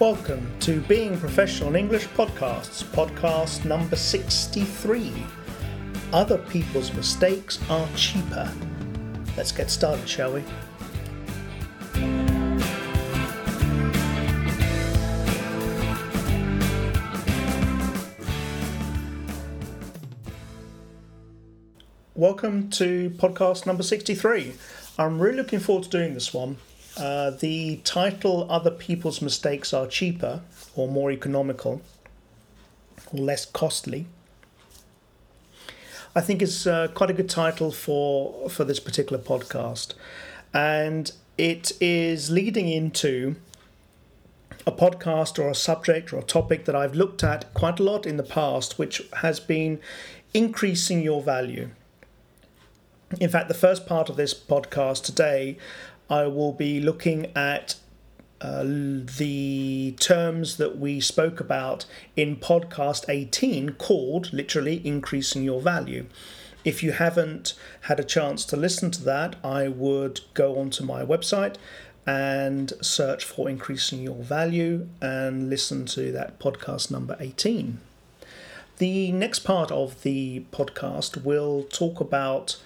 Welcome 0.00 0.50
to 0.60 0.80
Being 0.80 1.20
Professional 1.20 1.68
in 1.68 1.76
English 1.76 2.08
Podcasts, 2.08 2.82
podcast 2.82 3.66
number 3.66 3.96
63. 3.96 5.12
Other 6.10 6.38
people's 6.38 6.90
mistakes 6.94 7.58
are 7.68 7.86
cheaper. 7.96 8.50
Let's 9.36 9.52
get 9.52 9.68
started, 9.70 10.08
shall 10.08 10.32
we? 10.32 10.42
Welcome 22.14 22.70
to 22.70 23.10
podcast 23.18 23.66
number 23.66 23.82
63. 23.82 24.54
I'm 24.98 25.20
really 25.20 25.36
looking 25.36 25.60
forward 25.60 25.84
to 25.84 25.90
doing 25.90 26.14
this 26.14 26.32
one 26.32 26.56
uh, 26.96 27.30
the 27.30 27.76
title 27.84 28.46
Other 28.50 28.70
People's 28.70 29.22
Mistakes 29.22 29.72
Are 29.72 29.86
Cheaper 29.86 30.42
or 30.74 30.88
More 30.88 31.10
Economical 31.10 31.82
or 33.12 33.20
Less 33.20 33.44
Costly. 33.44 34.06
I 36.14 36.20
think 36.20 36.42
is 36.42 36.66
uh, 36.66 36.88
quite 36.88 37.10
a 37.10 37.12
good 37.12 37.30
title 37.30 37.70
for 37.70 38.50
for 38.50 38.64
this 38.64 38.80
particular 38.80 39.22
podcast, 39.22 39.94
and 40.52 41.12
it 41.38 41.72
is 41.80 42.30
leading 42.30 42.68
into 42.68 43.36
a 44.66 44.72
podcast 44.72 45.38
or 45.38 45.48
a 45.48 45.54
subject 45.54 46.12
or 46.12 46.18
a 46.18 46.22
topic 46.22 46.64
that 46.64 46.74
I've 46.74 46.94
looked 46.94 47.22
at 47.22 47.52
quite 47.54 47.78
a 47.78 47.82
lot 47.84 48.06
in 48.06 48.16
the 48.16 48.22
past, 48.24 48.78
which 48.78 49.02
has 49.18 49.38
been 49.38 49.80
increasing 50.34 51.00
your 51.00 51.22
value. 51.22 51.70
In 53.18 53.28
fact, 53.28 53.48
the 53.48 53.54
first 53.54 53.86
part 53.86 54.08
of 54.08 54.16
this 54.16 54.34
podcast 54.34 55.02
today, 55.04 55.56
I 56.10 56.26
will 56.26 56.52
be 56.52 56.80
looking 56.80 57.26
at 57.36 57.76
uh, 58.40 58.64
the 58.64 59.94
terms 60.00 60.56
that 60.56 60.76
we 60.76 60.98
spoke 60.98 61.38
about 61.38 61.86
in 62.16 62.36
podcast 62.36 63.04
18 63.08 63.74
called 63.74 64.32
literally 64.32 64.84
increasing 64.84 65.44
your 65.44 65.60
value. 65.60 66.06
If 66.64 66.82
you 66.82 66.92
haven't 66.92 67.54
had 67.82 68.00
a 68.00 68.04
chance 68.04 68.44
to 68.46 68.56
listen 68.56 68.90
to 68.92 69.04
that, 69.04 69.36
I 69.44 69.68
would 69.68 70.22
go 70.34 70.58
onto 70.58 70.84
my 70.84 71.04
website 71.04 71.56
and 72.06 72.72
search 72.80 73.24
for 73.24 73.48
increasing 73.48 74.02
your 74.02 74.16
value 74.16 74.88
and 75.00 75.48
listen 75.48 75.86
to 75.86 76.10
that 76.12 76.40
podcast 76.40 76.90
number 76.90 77.16
18. 77.20 77.78
The 78.78 79.12
next 79.12 79.40
part 79.40 79.70
of 79.70 80.02
the 80.02 80.44
podcast 80.50 81.22
will 81.22 81.64
talk 81.64 82.00
about 82.00 82.56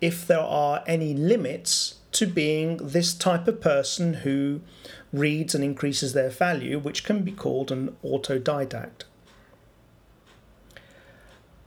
if 0.00 0.26
there 0.26 0.38
are 0.40 0.82
any 0.86 1.12
limits 1.12 1.99
to 2.12 2.26
being 2.26 2.76
this 2.78 3.14
type 3.14 3.46
of 3.46 3.60
person 3.60 4.14
who 4.14 4.60
reads 5.12 5.54
and 5.54 5.62
increases 5.62 6.12
their 6.12 6.30
value, 6.30 6.78
which 6.78 7.04
can 7.04 7.22
be 7.22 7.32
called 7.32 7.70
an 7.70 7.96
autodidact. 8.04 9.04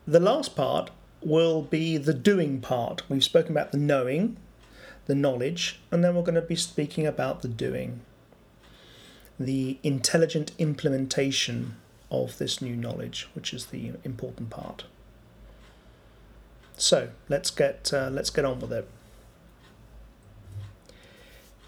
The 0.05 0.19
last 0.19 0.55
part 0.55 0.91
will 1.21 1.61
be 1.61 1.97
the 1.97 2.13
doing 2.13 2.59
part. 2.59 3.03
We've 3.09 3.23
spoken 3.23 3.51
about 3.51 3.71
the 3.71 3.77
knowing, 3.77 4.37
the 5.05 5.15
knowledge, 5.15 5.79
and 5.91 6.03
then 6.03 6.15
we're 6.15 6.23
going 6.23 6.35
to 6.35 6.41
be 6.41 6.55
speaking 6.55 7.07
about 7.07 7.41
the 7.41 7.47
doing, 7.47 8.01
the 9.39 9.77
intelligent 9.83 10.51
implementation 10.57 11.77
of 12.11 12.37
this 12.37 12.61
new 12.61 12.75
knowledge, 12.75 13.29
which 13.33 13.53
is 13.53 13.67
the 13.67 13.93
important 14.03 14.49
part. 14.49 14.83
So 16.77 17.09
let's 17.29 17.49
get 17.49 17.91
uh, 17.93 18.09
let's 18.11 18.29
get 18.29 18.45
on 18.45 18.59
with 18.59 18.73
it. 18.73 18.89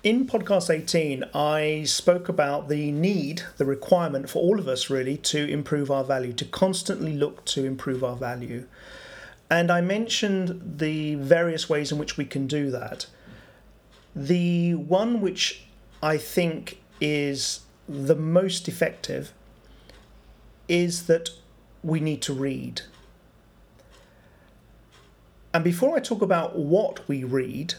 In 0.06 0.28
podcast 0.28 0.70
18, 0.70 1.24
I 1.34 1.82
spoke 1.86 2.30
about 2.30 2.70
the 2.70 2.92
need, 2.92 3.42
the 3.58 3.66
requirement 3.66 4.30
for 4.30 4.38
all 4.38 4.60
of 4.60 4.68
us 4.68 4.88
really 4.88 5.18
to 5.18 5.50
improve 5.50 5.90
our 5.90 6.04
value, 6.04 6.32
to 6.34 6.46
constantly 6.46 7.14
look 7.14 7.44
to 7.46 7.66
improve 7.66 8.04
our 8.04 8.16
value. 8.16 8.68
And 9.50 9.72
I 9.72 9.82
mentioned 9.82 10.76
the 10.78 11.16
various 11.16 11.68
ways 11.68 11.92
in 11.92 11.98
which 11.98 12.18
we 12.18 12.26
can 12.26 12.46
do 12.46 12.70
that. 12.70 13.08
The 14.16 14.76
one 14.76 15.22
which 15.22 15.64
I 16.04 16.20
think 16.20 16.80
is 17.02 17.62
the 17.90 18.14
most 18.14 18.68
effective 18.68 19.34
is 20.68 21.08
that 21.08 21.32
we 21.82 22.00
need 22.00 22.22
to 22.22 22.34
read. 22.34 22.84
And 25.52 25.64
before 25.64 25.98
I 25.98 26.00
talk 26.00 26.22
about 26.22 26.60
what 26.60 27.08
we 27.08 27.24
read, 27.24 27.74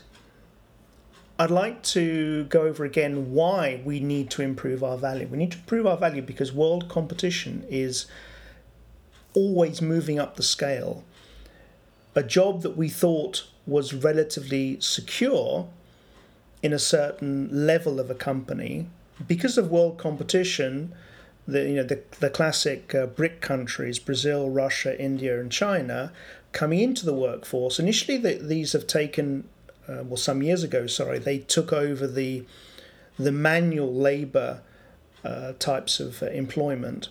I'd 1.39 1.51
like 1.51 1.83
to 1.83 2.45
go 2.45 2.63
over 2.63 2.85
again 2.85 3.33
why 3.33 3.83
we 3.85 4.01
need 4.01 4.31
to 4.31 4.43
improve 4.43 4.83
our 4.83 4.97
value. 4.97 5.27
We 5.27 5.37
need 5.37 5.53
to 5.53 5.59
improve 5.59 5.87
our 5.87 5.97
value 5.97 6.23
because 6.23 6.53
world 6.53 6.89
competition 6.89 7.67
is 7.69 8.07
always 9.35 9.83
moving 9.83 10.19
up 10.19 10.37
the 10.37 10.43
scale. 10.43 11.05
A 12.15 12.23
job 12.23 12.63
that 12.63 12.77
we 12.77 12.89
thought 12.89 13.47
was 13.67 13.93
relatively 13.93 14.81
secure 14.81 15.69
in 16.63 16.73
a 16.73 16.79
certain 16.79 17.67
level 17.67 18.01
of 18.01 18.11
a 18.11 18.15
company, 18.15 18.87
because 19.27 19.59
of 19.59 19.71
world 19.71 19.99
competition, 19.99 20.95
the 21.47 21.69
you 21.69 21.77
know 21.77 21.83
the 21.83 22.01
the 22.19 22.31
classic 22.31 22.95
uh, 22.95 23.07
BRIC 23.07 23.43
countries, 23.43 23.99
Brazil, 23.99 24.49
Russia, 24.49 24.99
India, 25.01 25.39
and 25.39 25.53
China, 25.53 26.13
coming 26.53 26.81
into 26.81 27.05
the 27.05 27.13
workforce. 27.13 27.79
Initially, 27.79 28.17
the, 28.17 28.35
these 28.35 28.73
have 28.73 28.87
taken 28.87 29.47
uh, 29.89 30.03
well, 30.05 30.17
some 30.17 30.43
years 30.43 30.63
ago, 30.63 30.87
sorry, 30.87 31.19
they 31.19 31.39
took 31.39 31.73
over 31.73 32.07
the 32.07 32.45
the 33.19 33.33
manual 33.33 33.95
labour 33.95 34.61
uh, 35.25 35.53
types 35.59 36.01
of 36.01 36.23
uh, 36.23 36.27
employment, 36.27 37.09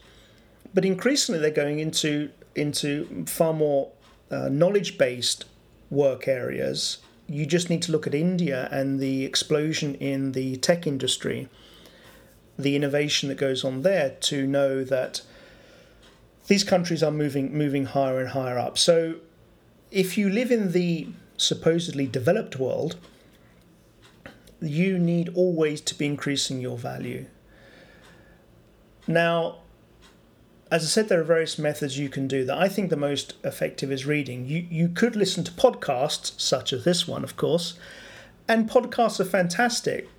but 0.74 0.86
increasingly 0.86 1.40
they're 1.40 1.50
going 1.52 1.80
into 1.80 2.30
into 2.56 3.26
far 3.28 3.54
more 3.54 3.92
uh, 4.32 4.50
knowledge 4.50 4.98
based 4.98 5.46
work 5.90 6.28
areas. 6.28 7.00
You 7.28 7.46
just 7.46 7.70
need 7.70 7.82
to 7.84 7.92
look 7.92 8.06
at 8.06 8.14
India 8.14 8.70
and 8.72 9.00
the 9.00 9.26
explosion 9.26 9.96
in 9.96 10.34
the 10.34 10.58
tech 10.58 10.86
industry, 10.86 11.50
the 12.58 12.76
innovation 12.76 13.30
that 13.30 13.38
goes 13.38 13.64
on 13.64 13.82
there 13.82 14.12
to 14.22 14.46
know 14.46 14.84
that 14.84 15.22
these 16.48 16.64
countries 16.64 17.02
are 17.02 17.12
moving 17.12 17.58
moving 17.58 17.86
higher 17.86 18.20
and 18.20 18.30
higher 18.30 18.60
up. 18.60 18.78
So 18.78 19.16
if 19.92 20.18
you 20.18 20.30
live 20.30 20.52
in 20.52 20.72
the 20.72 21.08
supposedly 21.38 22.08
developed 22.08 22.58
world, 22.58 22.98
you 24.62 24.98
need 24.98 25.30
always 25.36 25.82
to 25.82 25.96
be 25.96 26.06
increasing 26.06 26.62
your 26.62 26.78
value. 26.78 27.26
Now, 29.08 29.58
as 30.72 30.84
I 30.84 30.88
said, 30.88 31.10
there 31.10 31.22
are 31.22 31.26
various 31.26 31.60
methods 31.60 31.98
you 31.98 32.10
can 32.10 32.28
do 32.28 32.44
that. 32.46 32.58
I 32.58 32.68
think 32.68 32.90
the 32.90 32.98
most 32.98 33.36
effective 33.44 33.92
is 33.92 34.06
reading. 34.06 34.46
You 34.46 34.66
you 34.70 34.90
could 34.90 35.16
listen 35.16 35.44
to 35.44 35.52
podcasts 35.52 36.40
such 36.40 36.74
as 36.74 36.84
this 36.84 37.08
one, 37.08 37.24
of 37.24 37.38
course, 37.38 37.78
and 38.48 38.70
podcasts 38.70 39.20
are 39.20 39.26
fantastic 39.26 40.10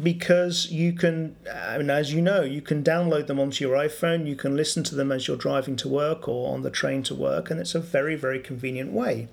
because 0.00 0.70
you 0.70 0.92
can, 0.92 1.36
and 1.46 1.90
as 1.90 2.12
you 2.12 2.22
know, 2.22 2.42
you 2.42 2.62
can 2.62 2.82
download 2.82 3.26
them 3.26 3.38
onto 3.38 3.64
your 3.66 3.76
iPhone. 3.76 4.26
You 4.26 4.36
can 4.36 4.56
listen 4.56 4.82
to 4.84 4.94
them 4.94 5.12
as 5.12 5.28
you're 5.28 5.36
driving 5.36 5.76
to 5.76 5.88
work 5.88 6.26
or 6.28 6.54
on 6.54 6.62
the 6.62 6.70
train 6.70 7.02
to 7.04 7.14
work, 7.14 7.50
and 7.50 7.60
it's 7.60 7.74
a 7.74 7.80
very 7.80 8.16
very 8.16 8.40
convenient 8.40 8.92
way. 8.92 9.28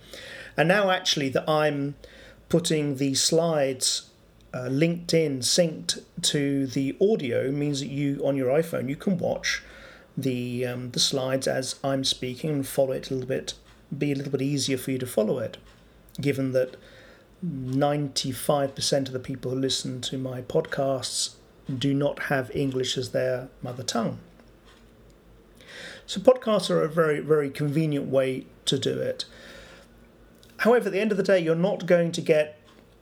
And 0.57 0.67
now, 0.67 0.91
actually, 0.91 1.29
that 1.29 1.49
I'm 1.49 1.95
putting 2.49 2.97
the 2.97 3.13
slides 3.13 4.09
uh, 4.53 4.67
linked 4.67 5.13
in, 5.13 5.39
synced 5.39 6.03
to 6.23 6.67
the 6.67 6.97
audio, 6.99 7.51
means 7.51 7.79
that 7.79 7.89
you 7.89 8.21
on 8.25 8.35
your 8.35 8.49
iPhone 8.49 8.89
you 8.89 8.95
can 8.95 9.17
watch 9.17 9.63
the 10.17 10.65
um, 10.65 10.91
the 10.91 10.99
slides 10.99 11.47
as 11.47 11.75
I'm 11.83 12.03
speaking 12.03 12.49
and 12.49 12.67
follow 12.67 12.91
it 12.91 13.09
a 13.09 13.13
little 13.13 13.29
bit, 13.29 13.53
be 13.97 14.11
a 14.11 14.15
little 14.15 14.31
bit 14.31 14.41
easier 14.41 14.77
for 14.77 14.91
you 14.91 14.97
to 14.97 15.07
follow 15.07 15.39
it, 15.39 15.57
given 16.19 16.51
that 16.51 16.75
95% 17.45 19.07
of 19.07 19.13
the 19.13 19.19
people 19.19 19.51
who 19.51 19.59
listen 19.59 20.01
to 20.01 20.17
my 20.17 20.41
podcasts 20.41 21.35
do 21.77 21.93
not 21.93 22.23
have 22.23 22.51
English 22.55 22.97
as 22.97 23.11
their 23.11 23.49
mother 23.61 23.83
tongue. 23.83 24.19
So 26.05 26.19
podcasts 26.19 26.69
are 26.69 26.81
a 26.81 26.89
very 26.89 27.19
very 27.19 27.49
convenient 27.49 28.07
way 28.07 28.47
to 28.65 28.79
do 28.79 28.99
it. 28.99 29.25
However, 30.57 30.87
at 30.87 30.93
the 30.93 30.99
end 30.99 31.11
of 31.11 31.17
the 31.17 31.23
day, 31.23 31.39
you're 31.39 31.55
not 31.55 31.85
going 31.85 32.11
to 32.13 32.21
get 32.21 32.59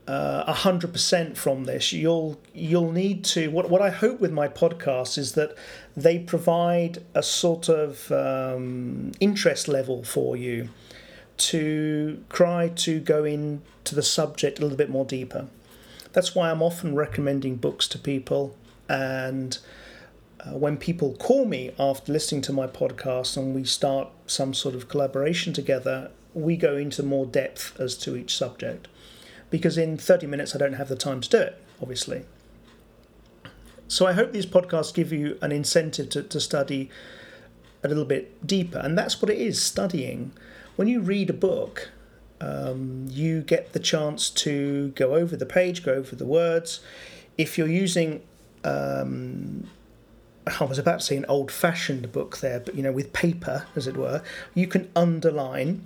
uh, 0.07 0.43
a 0.45 0.53
hundred 0.53 0.91
percent 0.91 1.37
from 1.37 1.63
this. 1.63 1.93
You'll 1.93 2.39
you'll 2.53 2.91
need 2.91 3.23
to. 3.25 3.49
What 3.49 3.69
what 3.69 3.81
I 3.81 3.89
hope 3.89 4.19
with 4.19 4.31
my 4.31 4.47
podcast 4.47 5.17
is 5.17 5.33
that 5.33 5.55
they 5.95 6.19
provide 6.19 7.03
a 7.15 7.23
sort 7.23 7.69
of 7.69 8.11
um, 8.11 9.13
interest 9.19 9.67
level 9.67 10.03
for 10.03 10.35
you 10.35 10.69
to 11.37 12.23
try 12.29 12.69
to 12.69 12.99
go 12.99 13.23
into 13.23 13.95
the 13.95 14.03
subject 14.03 14.59
a 14.59 14.61
little 14.61 14.77
bit 14.77 14.89
more 14.89 15.05
deeper. 15.05 15.47
That's 16.13 16.33
why 16.33 16.49
I'm 16.49 16.61
often 16.61 16.95
recommending 16.95 17.55
books 17.55 17.87
to 17.89 17.99
people 17.99 18.55
and. 18.89 19.57
Uh, 20.39 20.51
when 20.51 20.77
people 20.77 21.15
call 21.15 21.45
me 21.45 21.71
after 21.79 22.13
listening 22.13 22.43
to 22.43 22.53
my 22.53 22.67
podcast 22.67 23.37
and 23.37 23.55
we 23.55 23.63
start 23.63 24.07
some 24.27 24.53
sort 24.53 24.75
of 24.75 24.87
collaboration 24.87 25.51
together, 25.51 26.11
we 26.35 26.55
go 26.55 26.77
into 26.77 27.01
more 27.01 27.25
depth 27.25 27.77
as 27.79 27.95
to 27.97 28.15
each 28.15 28.37
subject 28.37 28.87
because 29.49 29.77
in 29.77 29.97
30 29.97 30.27
minutes 30.27 30.55
I 30.55 30.59
don't 30.59 30.73
have 30.73 30.89
the 30.89 30.95
time 30.95 31.21
to 31.21 31.29
do 31.29 31.37
it, 31.37 31.61
obviously. 31.81 32.25
So 33.87 34.05
I 34.05 34.13
hope 34.13 34.33
these 34.33 34.45
podcasts 34.45 34.93
give 34.93 35.13
you 35.13 35.37
an 35.41 35.51
incentive 35.51 36.09
to, 36.09 36.23
to 36.23 36.39
study 36.39 36.89
a 37.83 37.87
little 37.87 38.05
bit 38.05 38.45
deeper. 38.45 38.79
And 38.79 38.97
that's 38.97 39.21
what 39.21 39.31
it 39.31 39.37
is 39.37 39.61
studying. 39.61 40.33
When 40.77 40.87
you 40.87 41.01
read 41.01 41.31
a 41.31 41.33
book, 41.33 41.89
um, 42.39 43.07
you 43.09 43.41
get 43.41 43.73
the 43.73 43.79
chance 43.79 44.29
to 44.29 44.89
go 44.89 45.15
over 45.15 45.35
the 45.35 45.45
page, 45.47 45.83
go 45.83 45.93
over 45.93 46.15
the 46.15 46.25
words. 46.25 46.81
If 47.35 47.57
you're 47.57 47.67
using, 47.67 48.21
um, 48.63 49.67
I 50.59 50.65
was 50.65 50.77
about 50.77 50.99
to 50.99 51.05
say 51.07 51.17
an 51.17 51.25
old 51.27 51.51
fashioned 51.51 52.11
book 52.11 52.37
there, 52.37 52.59
but 52.59 52.75
you 52.75 52.83
know, 52.83 52.91
with 52.91 53.11
paper, 53.11 53.65
as 53.75 53.87
it 53.87 53.97
were, 53.97 54.21
you 54.53 54.67
can 54.67 54.91
underline 54.95 55.83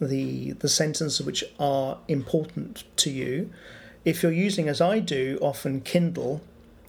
the, 0.00 0.52
the 0.52 0.68
sentences 0.68 1.20
which 1.20 1.44
are 1.60 1.98
important 2.08 2.84
to 2.96 3.10
you. 3.10 3.50
If 4.06 4.22
you're 4.22 4.32
using, 4.32 4.66
as 4.66 4.80
I 4.80 4.98
do, 4.98 5.38
often 5.42 5.82
Kindle, 5.82 6.40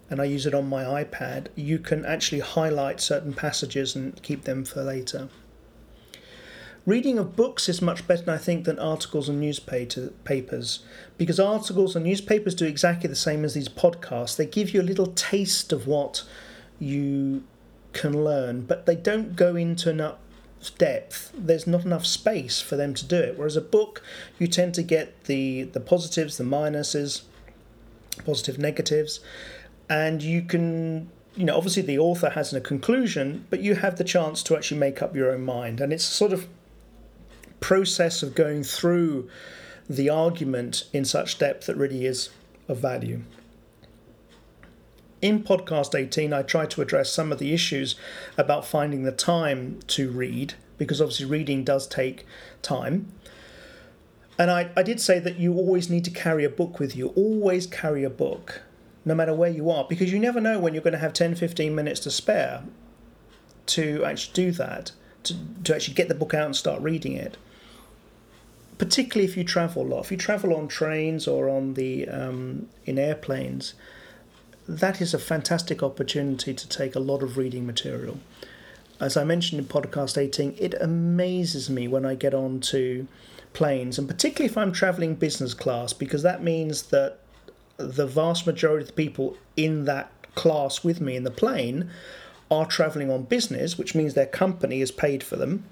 and 0.09 0.21
I 0.21 0.23
use 0.23 0.45
it 0.45 0.53
on 0.53 0.69
my 0.69 1.03
iPad, 1.03 1.47
you 1.55 1.77
can 1.77 2.05
actually 2.05 2.39
highlight 2.39 3.01
certain 3.01 3.33
passages 3.33 3.97
and 3.97 4.21
keep 4.23 4.45
them 4.45 4.63
for 4.63 4.81
later. 4.81 5.27
Reading 6.85 7.17
of 7.17 7.37
books 7.37 7.69
is 7.69 7.81
much 7.81 8.05
better, 8.07 8.29
I 8.29 8.37
think, 8.37 8.65
than 8.65 8.77
articles 8.77 9.29
and 9.29 9.39
newspapers 9.39 10.79
because 11.17 11.39
articles 11.39 11.95
and 11.95 12.03
newspapers 12.03 12.55
do 12.55 12.65
exactly 12.65 13.07
the 13.07 13.15
same 13.15 13.45
as 13.45 13.53
these 13.53 13.69
podcasts. 13.69 14.35
They 14.35 14.45
give 14.45 14.73
you 14.73 14.81
a 14.81 14.83
little 14.83 15.07
taste 15.07 15.71
of 15.71 15.87
what 15.87 16.23
you 16.79 17.43
can 17.93 18.25
learn, 18.25 18.65
but 18.65 18.85
they 18.85 18.97
don't 18.97 19.37
go 19.37 19.55
into 19.55 19.89
enough 19.91 20.17
depth. 20.77 21.31
There's 21.37 21.65
not 21.65 21.85
enough 21.85 22.05
space 22.05 22.59
for 22.59 22.75
them 22.75 22.93
to 22.95 23.05
do 23.05 23.15
it. 23.15 23.37
Whereas 23.37 23.55
a 23.55 23.61
book, 23.61 24.03
you 24.37 24.47
tend 24.47 24.73
to 24.75 24.83
get 24.83 25.23
the, 25.23 25.63
the 25.63 25.79
positives, 25.79 26.37
the 26.37 26.43
minuses, 26.43 27.21
positive, 28.25 28.59
negatives, 28.59 29.21
and 29.89 30.21
you 30.21 30.41
can 30.41 31.09
you 31.35 31.45
know 31.45 31.55
obviously 31.55 31.81
the 31.81 31.97
author 31.97 32.29
has 32.29 32.53
a 32.53 32.61
conclusion 32.61 33.45
but 33.49 33.59
you 33.59 33.73
have 33.75 33.97
the 33.97 34.03
chance 34.03 34.43
to 34.43 34.55
actually 34.55 34.79
make 34.79 35.01
up 35.01 35.15
your 35.15 35.31
own 35.31 35.43
mind 35.43 35.81
and 35.81 35.91
it's 35.91 36.03
sort 36.03 36.31
of 36.31 36.47
process 37.63 38.21
of 38.21 38.35
going 38.35 38.61
through 38.61 39.29
the 39.89 40.09
argument 40.09 40.83
in 40.91 41.05
such 41.05 41.39
depth 41.39 41.65
that 41.65 41.77
really 41.77 42.05
is 42.05 42.29
of 42.67 42.77
value. 42.77 43.21
In 45.21 45.45
podcast 45.45 45.97
18, 45.97 46.33
I 46.33 46.41
tried 46.41 46.69
to 46.71 46.81
address 46.81 47.09
some 47.09 47.31
of 47.31 47.39
the 47.39 47.53
issues 47.53 47.95
about 48.37 48.65
finding 48.65 49.03
the 49.03 49.13
time 49.13 49.79
to 49.87 50.11
read, 50.11 50.55
because 50.77 50.99
obviously 50.99 51.25
reading 51.25 51.63
does 51.63 51.87
take 51.87 52.25
time. 52.61 53.13
And 54.37 54.51
I, 54.51 54.69
I 54.75 54.83
did 54.83 54.99
say 54.99 55.19
that 55.19 55.39
you 55.39 55.53
always 55.53 55.89
need 55.89 56.03
to 56.03 56.11
carry 56.11 56.43
a 56.43 56.49
book 56.49 56.79
with 56.79 56.97
you, 56.97 57.13
always 57.15 57.65
carry 57.65 58.03
a 58.03 58.09
book, 58.09 58.61
no 59.05 59.15
matter 59.15 59.33
where 59.33 59.49
you 59.49 59.71
are, 59.71 59.85
because 59.87 60.11
you 60.11 60.19
never 60.19 60.41
know 60.41 60.59
when 60.59 60.73
you're 60.73 60.83
going 60.83 60.91
to 60.91 60.99
have 60.99 61.13
10, 61.13 61.35
15 61.35 61.73
minutes 61.73 62.01
to 62.01 62.11
spare 62.11 62.63
to 63.67 64.03
actually 64.03 64.33
do 64.33 64.51
that, 64.51 64.91
to, 65.23 65.33
to 65.63 65.73
actually 65.73 65.93
get 65.93 66.09
the 66.09 66.15
book 66.15 66.33
out 66.33 66.47
and 66.47 66.55
start 66.57 66.81
reading 66.81 67.13
it 67.13 67.37
particularly 68.83 69.23
if 69.23 69.37
you 69.37 69.45
travel 69.45 69.83
a 69.83 69.87
lot. 69.87 70.01
If 70.01 70.11
you 70.11 70.17
travel 70.17 70.53
on 70.53 70.67
trains 70.67 71.25
or 71.25 71.47
on 71.47 71.75
the 71.75 72.05
um, 72.09 72.67
in 72.83 72.99
airplanes, 72.99 73.75
that 74.67 74.99
is 74.99 75.13
a 75.13 75.19
fantastic 75.19 75.81
opportunity 75.81 76.53
to 76.53 76.67
take 76.67 76.93
a 76.93 76.99
lot 76.99 77.23
of 77.23 77.37
reading 77.37 77.65
material. 77.65 78.19
As 78.99 79.15
I 79.15 79.23
mentioned 79.23 79.61
in 79.61 79.67
podcast 79.67 80.17
18, 80.17 80.55
it 80.59 80.73
amazes 80.81 81.69
me 81.69 81.87
when 81.87 82.05
I 82.05 82.15
get 82.15 82.33
on 82.33 82.59
to 82.71 83.07
planes, 83.53 83.97
and 83.97 84.05
particularly 84.05 84.51
if 84.51 84.57
I'm 84.57 84.73
traveling 84.73 85.15
business 85.15 85.53
class, 85.53 85.93
because 85.93 86.21
that 86.23 86.43
means 86.43 86.83
that 86.87 87.19
the 87.77 88.05
vast 88.05 88.45
majority 88.45 88.81
of 88.81 88.87
the 88.87 88.93
people 89.01 89.37
in 89.55 89.85
that 89.85 90.11
class 90.35 90.83
with 90.83 90.99
me 90.99 91.15
in 91.15 91.23
the 91.23 91.31
plane 91.31 91.89
are 92.51 92.65
traveling 92.65 93.09
on 93.09 93.23
business, 93.23 93.77
which 93.77 93.95
means 93.95 94.13
their 94.13 94.25
company 94.25 94.81
is 94.81 94.91
paid 94.91 95.23
for 95.23 95.37
them 95.37 95.63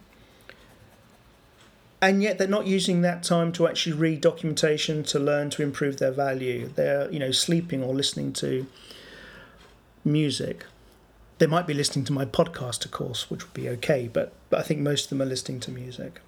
and 2.02 2.24
yet 2.24 2.38
they're 2.38 2.48
not 2.48 2.66
using 2.66 3.02
that 3.02 3.24
time 3.24 3.52
to 3.54 3.68
actually 3.68 3.94
read 3.94 4.22
documentation 4.22 5.04
to 5.04 5.20
learn 5.20 5.50
to 5.52 5.62
improve 5.62 5.98
their 5.98 6.12
value. 6.12 6.72
They're 6.76 7.10
you 7.12 7.20
know 7.20 7.32
sleeping 7.32 7.84
or 7.84 7.94
listening 7.94 8.34
to 8.34 8.66
music. 10.04 10.66
They 11.38 11.48
might 11.48 11.68
be 11.68 11.74
listening 11.74 12.06
to 12.06 12.14
my 12.14 12.26
podcast 12.26 12.86
of 12.86 12.92
course 12.92 13.30
which 13.30 13.44
would 13.44 13.54
be 13.54 13.68
okay 13.70 14.08
but, 14.12 14.32
but 14.52 14.60
i 14.60 14.62
think 14.64 14.80
most 14.80 15.06
of 15.06 15.10
them 15.10 15.22
are 15.24 15.30
listening 15.30 15.60
to 15.62 15.72
music. 15.72 16.22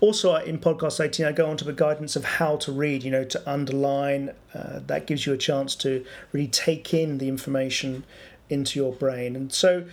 Also 0.00 0.34
in 0.36 0.58
podcast 0.58 1.04
18 1.04 1.26
i 1.26 1.32
go 1.32 1.46
on 1.46 1.56
to 1.56 1.64
the 1.64 1.72
guidance 1.72 2.14
of 2.14 2.24
how 2.24 2.56
to 2.56 2.70
read 2.70 3.02
you 3.02 3.10
know 3.10 3.24
to 3.24 3.50
underline 3.50 4.32
uh, 4.54 4.80
that 4.86 5.06
gives 5.06 5.26
you 5.26 5.32
a 5.32 5.38
chance 5.38 5.74
to 5.76 6.04
really 6.32 6.48
take 6.48 6.92
in 6.94 7.18
the 7.18 7.28
information 7.28 8.04
into 8.50 8.78
your 8.78 8.92
brain. 8.92 9.36
And 9.36 9.52
so 9.52 9.84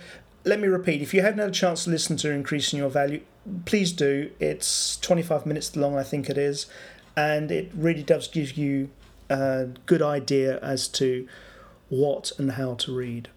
let 0.44 0.60
me 0.60 0.68
repeat 0.68 1.02
if 1.02 1.14
you 1.14 1.22
haven't 1.22 1.38
had 1.38 1.48
a 1.48 1.52
chance 1.52 1.84
to 1.84 1.90
listen 1.90 2.16
to 2.18 2.30
increasing 2.30 2.78
your 2.78 2.90
value 2.90 3.22
please 3.64 3.92
do. 3.92 4.30
It's 4.40 4.96
25 4.98 5.46
minutes 5.46 5.76
long, 5.76 5.96
I 5.96 6.02
think 6.02 6.30
it 6.30 6.38
is, 6.38 6.66
and 7.16 7.50
it 7.50 7.70
really 7.74 8.02
does 8.02 8.28
give 8.28 8.56
you 8.56 8.90
a 9.28 9.68
good 9.86 10.02
idea 10.02 10.58
as 10.60 10.88
to 10.88 11.28
what 11.88 12.32
and 12.38 12.52
how 12.52 12.74
to 12.74 12.94
read. 12.94 13.28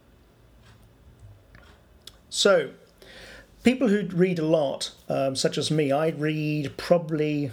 So, 2.30 2.72
people 3.63 3.88
who 3.88 4.07
read 4.07 4.40
a 4.40 4.46
lot, 4.46 4.92
um, 5.10 5.36
such 5.36 5.57
as 5.57 5.72
me, 5.72 5.92
I 5.92 6.10
read 6.10 6.75
probably 6.78 7.52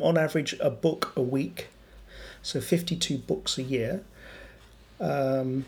on 0.00 0.16
average 0.16 0.54
a 0.60 0.70
book 0.70 1.12
a 1.16 1.22
week, 1.22 1.68
so 2.42 2.60
52 2.60 3.18
books 3.18 3.58
a 3.58 3.62
year. 3.62 4.02
Um, 5.00 5.64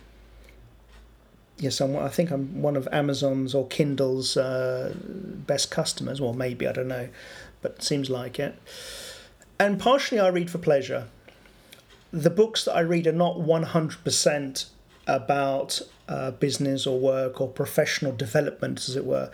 yes, 1.63 1.81
I'm, 1.81 1.97
I 1.97 2.09
think 2.09 2.31
I'm 2.31 2.61
one 2.61 2.77
of 2.77 2.89
Amazon's 2.91 3.55
or 3.55 3.67
Kindle's 3.69 4.37
uh, 4.37 4.95
best 4.97 5.71
customers, 5.71 6.21
or 6.21 6.35
maybe 6.35 6.67
I 6.67 6.73
don't 6.73 6.89
know, 6.89 7.09
but 7.61 7.83
seems 7.83 8.11
like 8.11 8.39
it. 8.39 8.61
And 9.59 9.79
partially, 9.79 10.19
I 10.19 10.29
read 10.29 10.51
for 10.51 10.59
pleasure. 10.59 11.09
The 12.11 12.31
books 12.31 12.65
that 12.65 12.75
I 12.75 12.81
read 12.81 13.07
are 13.07 13.13
not 13.13 13.37
100% 13.37 14.67
about 15.07 15.81
uh, 16.09 16.33
business 16.33 16.87
or 16.87 16.99
work 16.99 17.41
or 17.41 17.49
professional 17.49 18.13
development, 18.13 18.81
as 18.89 18.97
it 18.97 19.07
were. 19.07 19.31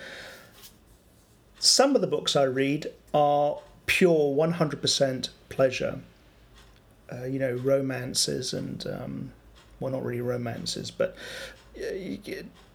Some 1.59 1.95
of 1.95 2.03
the 2.03 2.07
books 2.07 2.37
I 2.37 2.45
read 2.45 2.93
are 3.15 3.59
pure 3.87 4.37
100% 4.37 5.29
pleasure. 5.49 6.01
Uh, 7.11 7.25
you 7.25 7.39
know, 7.39 7.55
romances 7.55 8.53
and 8.53 8.87
um, 8.87 9.33
well, 9.81 9.93
not 9.93 10.05
really 10.05 10.21
romances, 10.21 10.91
but 10.91 11.17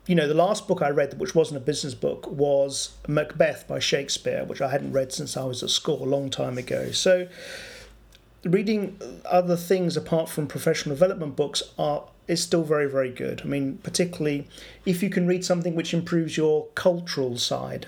you 0.05 0.15
know, 0.15 0.27
the 0.27 0.33
last 0.33 0.67
book 0.67 0.81
I 0.81 0.89
read, 0.89 1.17
which 1.19 1.33
wasn't 1.33 1.57
a 1.57 1.63
business 1.63 1.93
book, 1.93 2.27
was 2.29 2.91
Macbeth 3.07 3.67
by 3.67 3.79
Shakespeare, 3.79 4.43
which 4.43 4.62
I 4.62 4.69
hadn't 4.69 4.91
read 4.91 5.13
since 5.13 5.38
I 5.38 5.45
was 5.45 5.63
at 5.63 5.69
school 5.69 6.03
a 6.03 6.05
long 6.05 6.29
time 6.29 6.57
ago. 6.57 6.91
So, 6.91 7.27
reading 8.43 9.00
other 9.25 9.55
things 9.55 9.95
apart 9.95 10.27
from 10.27 10.48
professional 10.48 10.95
development 10.95 11.36
books 11.36 11.63
are 11.77 12.03
is 12.27 12.41
still 12.41 12.63
very 12.63 12.89
very 12.89 13.12
good. 13.12 13.41
I 13.43 13.45
mean, 13.45 13.77
particularly 13.83 14.48
if 14.86 15.01
you 15.01 15.10
can 15.10 15.27
read 15.27 15.45
something 15.45 15.75
which 15.75 15.93
improves 15.93 16.38
your 16.38 16.67
cultural 16.75 17.38
side. 17.38 17.88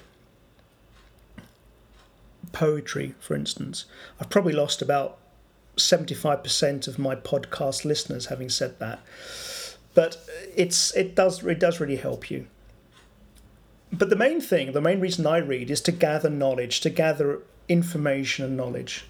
Poetry, 2.53 3.15
for 3.19 3.35
instance, 3.35 3.85
I've 4.19 4.29
probably 4.29 4.53
lost 4.53 4.81
about 4.81 5.17
seventy 5.75 6.15
five 6.15 6.43
percent 6.43 6.87
of 6.87 6.97
my 6.97 7.15
podcast 7.15 7.83
listeners 7.83 8.27
having 8.27 8.49
said 8.49 8.79
that 8.79 8.99
but 9.95 10.17
it's 10.55 10.95
it 10.95 11.15
does 11.15 11.43
it 11.43 11.59
does 11.59 11.79
really 11.79 11.95
help 11.95 12.29
you. 12.29 12.45
But 13.91 14.09
the 14.09 14.15
main 14.15 14.41
thing, 14.41 14.73
the 14.73 14.81
main 14.81 14.99
reason 14.99 15.25
I 15.25 15.37
read 15.37 15.71
is 15.71 15.81
to 15.81 15.91
gather 15.91 16.29
knowledge, 16.29 16.81
to 16.81 16.89
gather 16.89 17.39
information 17.67 18.45
and 18.45 18.57
knowledge. 18.57 19.05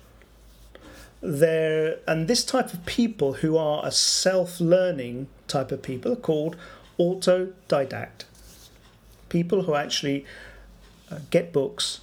There 1.22 2.00
and 2.08 2.28
this 2.28 2.46
type 2.46 2.74
of 2.74 2.86
people 2.86 3.34
who 3.34 3.58
are 3.58 3.86
a 3.86 3.92
self-learning 3.92 5.28
type 5.48 5.72
of 5.72 5.82
people 5.82 6.14
are 6.14 6.18
called 6.18 6.56
autodidact. 7.00 8.26
People 9.28 9.64
who 9.64 9.74
actually 9.74 10.24
uh, 11.12 11.20
get 11.32 11.52
books 11.52 12.02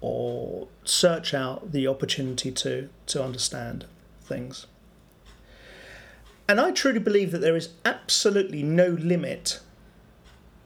or 0.00 0.68
search 0.84 1.32
out 1.32 1.72
the 1.72 1.88
opportunity 1.88 2.52
to 2.52 2.90
to 3.06 3.24
understand 3.24 3.86
things. 4.22 4.66
And 6.48 6.60
I 6.60 6.70
truly 6.70 6.98
believe 6.98 7.30
that 7.32 7.40
there 7.40 7.56
is 7.56 7.70
absolutely 7.84 8.62
no 8.62 8.88
limit 8.88 9.60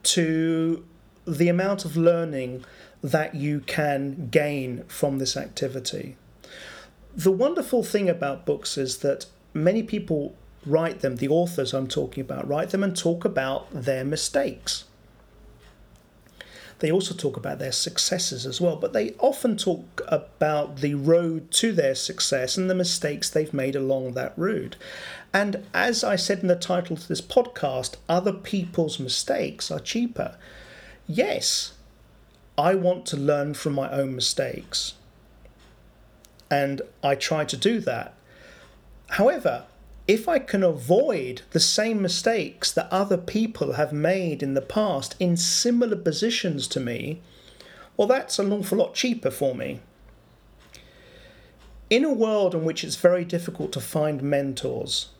to 0.04 0.84
the 1.26 1.48
amount 1.48 1.84
of 1.84 1.96
learning 1.96 2.64
that 3.02 3.34
you 3.34 3.60
can 3.60 4.28
gain 4.30 4.84
from 4.84 5.18
this 5.18 5.36
activity. 5.36 6.16
The 7.14 7.32
wonderful 7.32 7.82
thing 7.82 8.08
about 8.08 8.46
books 8.46 8.78
is 8.78 8.98
that 8.98 9.26
many 9.52 9.82
people 9.82 10.36
write 10.64 11.00
them, 11.00 11.16
the 11.16 11.28
authors 11.28 11.74
I'm 11.74 11.88
talking 11.88 12.20
about, 12.20 12.46
write 12.46 12.70
them 12.70 12.84
and 12.84 12.96
talk 12.96 13.24
about 13.24 13.68
their 13.72 14.04
mistakes. 14.04 14.84
They 16.82 16.90
also 16.90 17.14
talk 17.14 17.36
about 17.36 17.60
their 17.60 17.70
successes 17.70 18.44
as 18.44 18.60
well, 18.60 18.74
but 18.74 18.92
they 18.92 19.14
often 19.20 19.56
talk 19.56 20.00
about 20.08 20.78
the 20.78 20.96
road 20.96 21.52
to 21.52 21.70
their 21.70 21.94
success 21.94 22.56
and 22.56 22.68
the 22.68 22.74
mistakes 22.74 23.30
they've 23.30 23.54
made 23.54 23.76
along 23.76 24.14
that 24.14 24.32
road. 24.36 24.74
And 25.32 25.64
as 25.72 26.02
I 26.02 26.16
said 26.16 26.40
in 26.40 26.48
the 26.48 26.56
title 26.56 26.96
to 26.96 27.08
this 27.08 27.20
podcast, 27.20 27.94
other 28.08 28.32
people's 28.32 28.98
mistakes 28.98 29.70
are 29.70 29.78
cheaper. 29.78 30.36
Yes, 31.06 31.74
I 32.58 32.74
want 32.74 33.06
to 33.06 33.16
learn 33.16 33.54
from 33.54 33.74
my 33.74 33.88
own 33.88 34.16
mistakes. 34.16 34.94
And 36.50 36.82
I 37.00 37.14
try 37.14 37.44
to 37.44 37.56
do 37.56 37.78
that. 37.78 38.12
However, 39.10 39.66
if 40.08 40.28
I 40.28 40.38
can 40.38 40.62
avoid 40.62 41.42
the 41.50 41.60
same 41.60 42.02
mistakes 42.02 42.72
that 42.72 42.92
other 42.92 43.16
people 43.16 43.74
have 43.74 43.92
made 43.92 44.42
in 44.42 44.54
the 44.54 44.60
past 44.60 45.14
in 45.20 45.36
similar 45.36 45.96
positions 45.96 46.66
to 46.68 46.80
me, 46.80 47.20
well, 47.96 48.08
that's 48.08 48.38
an 48.38 48.52
awful 48.52 48.78
lot 48.78 48.94
cheaper 48.94 49.30
for 49.30 49.54
me. 49.54 49.80
In 51.88 52.04
a 52.04 52.12
world 52.12 52.54
in 52.54 52.64
which 52.64 52.82
it's 52.82 52.96
very 52.96 53.24
difficult 53.24 53.70
to 53.72 53.80
find 53.80 54.22
mentors 54.22 55.10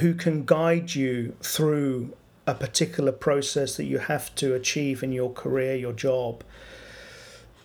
who 0.00 0.14
can 0.14 0.44
guide 0.44 0.94
you 0.94 1.36
through 1.40 2.12
a 2.46 2.54
particular 2.54 3.12
process 3.12 3.76
that 3.76 3.84
you 3.84 3.98
have 3.98 4.34
to 4.34 4.54
achieve 4.54 5.02
in 5.02 5.12
your 5.12 5.32
career, 5.32 5.74
your 5.76 5.92
job, 5.92 6.42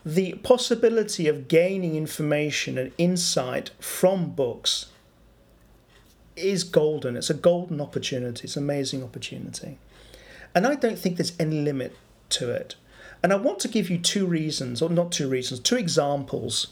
the 0.05 0.33
possibility 0.43 1.27
of 1.27 1.47
gaining 1.47 1.95
information 1.95 2.77
and 2.77 2.91
insight 2.97 3.71
from 3.79 4.31
books 4.31 4.90
is 6.41 6.63
golden. 6.63 7.15
It's 7.15 7.29
a 7.29 7.35
golden 7.35 7.79
opportunity. 7.81 8.43
It's 8.43 8.57
an 8.57 8.63
amazing 8.63 9.03
opportunity. 9.03 9.77
And 10.53 10.67
I 10.67 10.75
don't 10.75 10.99
think 10.99 11.17
there's 11.17 11.37
any 11.39 11.61
limit 11.61 11.95
to 12.29 12.51
it. 12.51 12.75
And 13.23 13.31
I 13.31 13.35
want 13.35 13.59
to 13.59 13.67
give 13.67 13.89
you 13.89 13.97
two 13.97 14.25
reasons, 14.25 14.81
or 14.81 14.89
not 14.89 15.11
two 15.11 15.29
reasons, 15.29 15.59
two 15.59 15.77
examples 15.77 16.67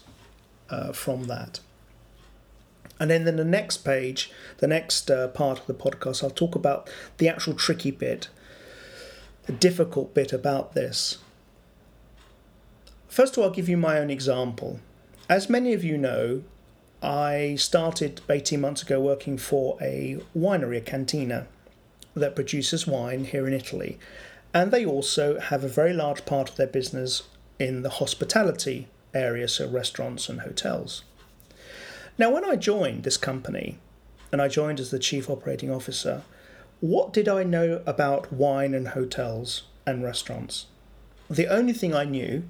uh, 0.68 0.92
from 0.92 1.24
that. 1.24 1.60
And 2.98 3.10
then 3.10 3.26
in 3.26 3.36
the 3.36 3.44
next 3.44 3.78
page, 3.78 4.30
the 4.58 4.66
next 4.66 5.10
uh, 5.10 5.28
part 5.28 5.58
of 5.58 5.66
the 5.66 5.74
podcast, 5.74 6.22
I'll 6.22 6.30
talk 6.30 6.54
about 6.54 6.90
the 7.16 7.28
actual 7.28 7.54
tricky 7.54 7.90
bit, 7.90 8.28
the 9.46 9.52
difficult 9.52 10.12
bit 10.12 10.32
about 10.32 10.74
this. 10.74 11.18
First 13.08 13.34
of 13.34 13.38
all, 13.38 13.44
I'll 13.44 13.54
give 13.54 13.68
you 13.68 13.78
my 13.78 13.98
own 13.98 14.10
example. 14.10 14.80
As 15.28 15.48
many 15.48 15.72
of 15.72 15.82
you 15.82 15.96
know, 15.96 16.42
I 17.02 17.56
started 17.56 18.20
18 18.28 18.60
months 18.60 18.82
ago 18.82 19.00
working 19.00 19.38
for 19.38 19.78
a 19.80 20.18
winery, 20.36 20.78
a 20.78 20.80
cantina, 20.80 21.46
that 22.14 22.34
produces 22.34 22.86
wine 22.86 23.24
here 23.24 23.46
in 23.46 23.54
Italy. 23.54 23.98
And 24.52 24.70
they 24.70 24.84
also 24.84 25.38
have 25.38 25.64
a 25.64 25.68
very 25.68 25.92
large 25.92 26.26
part 26.26 26.50
of 26.50 26.56
their 26.56 26.66
business 26.66 27.22
in 27.58 27.82
the 27.82 27.90
hospitality 27.90 28.88
area, 29.14 29.48
so 29.48 29.68
restaurants 29.68 30.28
and 30.28 30.40
hotels. 30.40 31.04
Now, 32.18 32.30
when 32.30 32.44
I 32.44 32.56
joined 32.56 33.04
this 33.04 33.16
company, 33.16 33.78
and 34.32 34.42
I 34.42 34.48
joined 34.48 34.80
as 34.80 34.90
the 34.90 34.98
chief 34.98 35.30
operating 35.30 35.70
officer, 35.70 36.22
what 36.80 37.12
did 37.12 37.28
I 37.28 37.44
know 37.44 37.82
about 37.86 38.32
wine 38.32 38.74
and 38.74 38.88
hotels 38.88 39.64
and 39.86 40.02
restaurants? 40.02 40.66
The 41.28 41.46
only 41.46 41.72
thing 41.72 41.94
I 41.94 42.04
knew 42.04 42.44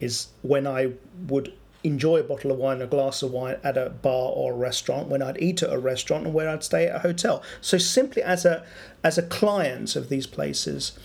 is 0.00 0.28
when 0.42 0.66
I 0.66 0.92
would 1.26 1.52
enjoy 1.84 2.16
a 2.16 2.24
bottle 2.24 2.50
of 2.50 2.58
wine, 2.58 2.82
a 2.82 2.86
glass 2.86 3.22
of 3.22 3.30
wine 3.30 3.58
at 3.62 3.76
a 3.76 3.90
bar 3.90 4.32
or 4.34 4.52
a 4.52 4.56
restaurant, 4.56 5.08
when 5.08 5.22
I'd 5.22 5.40
eat 5.40 5.62
at 5.62 5.72
a 5.72 5.78
restaurant, 5.78 6.24
and 6.24 6.34
where 6.34 6.48
I'd 6.48 6.64
stay 6.64 6.86
at 6.86 6.96
a 6.96 6.98
hotel. 7.00 7.42
So 7.60 7.78
simply 7.78 8.22
as 8.22 8.44
a 8.44 8.64
as 9.04 9.18
a 9.18 9.22
client 9.22 9.94
of 9.94 10.08
these 10.08 10.26
places, 10.26 10.98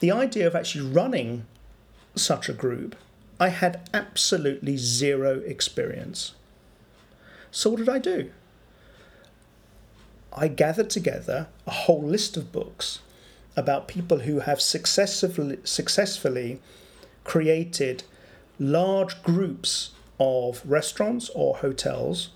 the 0.00 0.12
idea 0.12 0.46
of 0.46 0.54
actually 0.54 0.88
running 0.88 1.44
such 2.14 2.48
a 2.48 2.52
group, 2.52 2.96
I 3.38 3.48
had 3.48 3.88
absolutely 3.92 4.76
zero 4.76 5.40
experience. 5.40 6.34
So 7.50 7.70
what 7.70 7.78
did 7.78 7.88
I 7.88 7.98
do? 7.98 8.30
I 10.32 10.48
gathered 10.48 10.90
together 10.90 11.48
a 11.66 11.70
whole 11.70 12.02
list 12.02 12.36
of 12.36 12.52
books 12.52 13.00
about 13.56 13.88
people 13.88 14.20
who 14.20 14.40
have 14.40 14.60
successfully 14.60 15.58
successfully 15.64 16.60
created 17.24 18.04
large 18.58 19.22
groups 19.22 19.90
of 20.18 20.62
restaurants 20.64 21.28
or 21.30 21.56
hotels, 21.56 22.30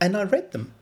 and 0.00 0.16
I 0.16 0.24
read 0.24 0.52
them. 0.52 0.74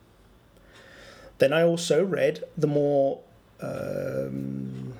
Then 1.38 1.52
I 1.52 1.62
also 1.62 2.02
read 2.04 2.44
the 2.56 2.66
more 2.66 3.20
um, 3.60 4.94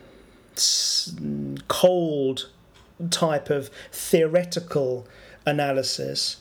cold 1.68 2.50
type 3.10 3.50
of 3.50 3.70
theoretical 3.92 5.06
analysis 5.44 6.38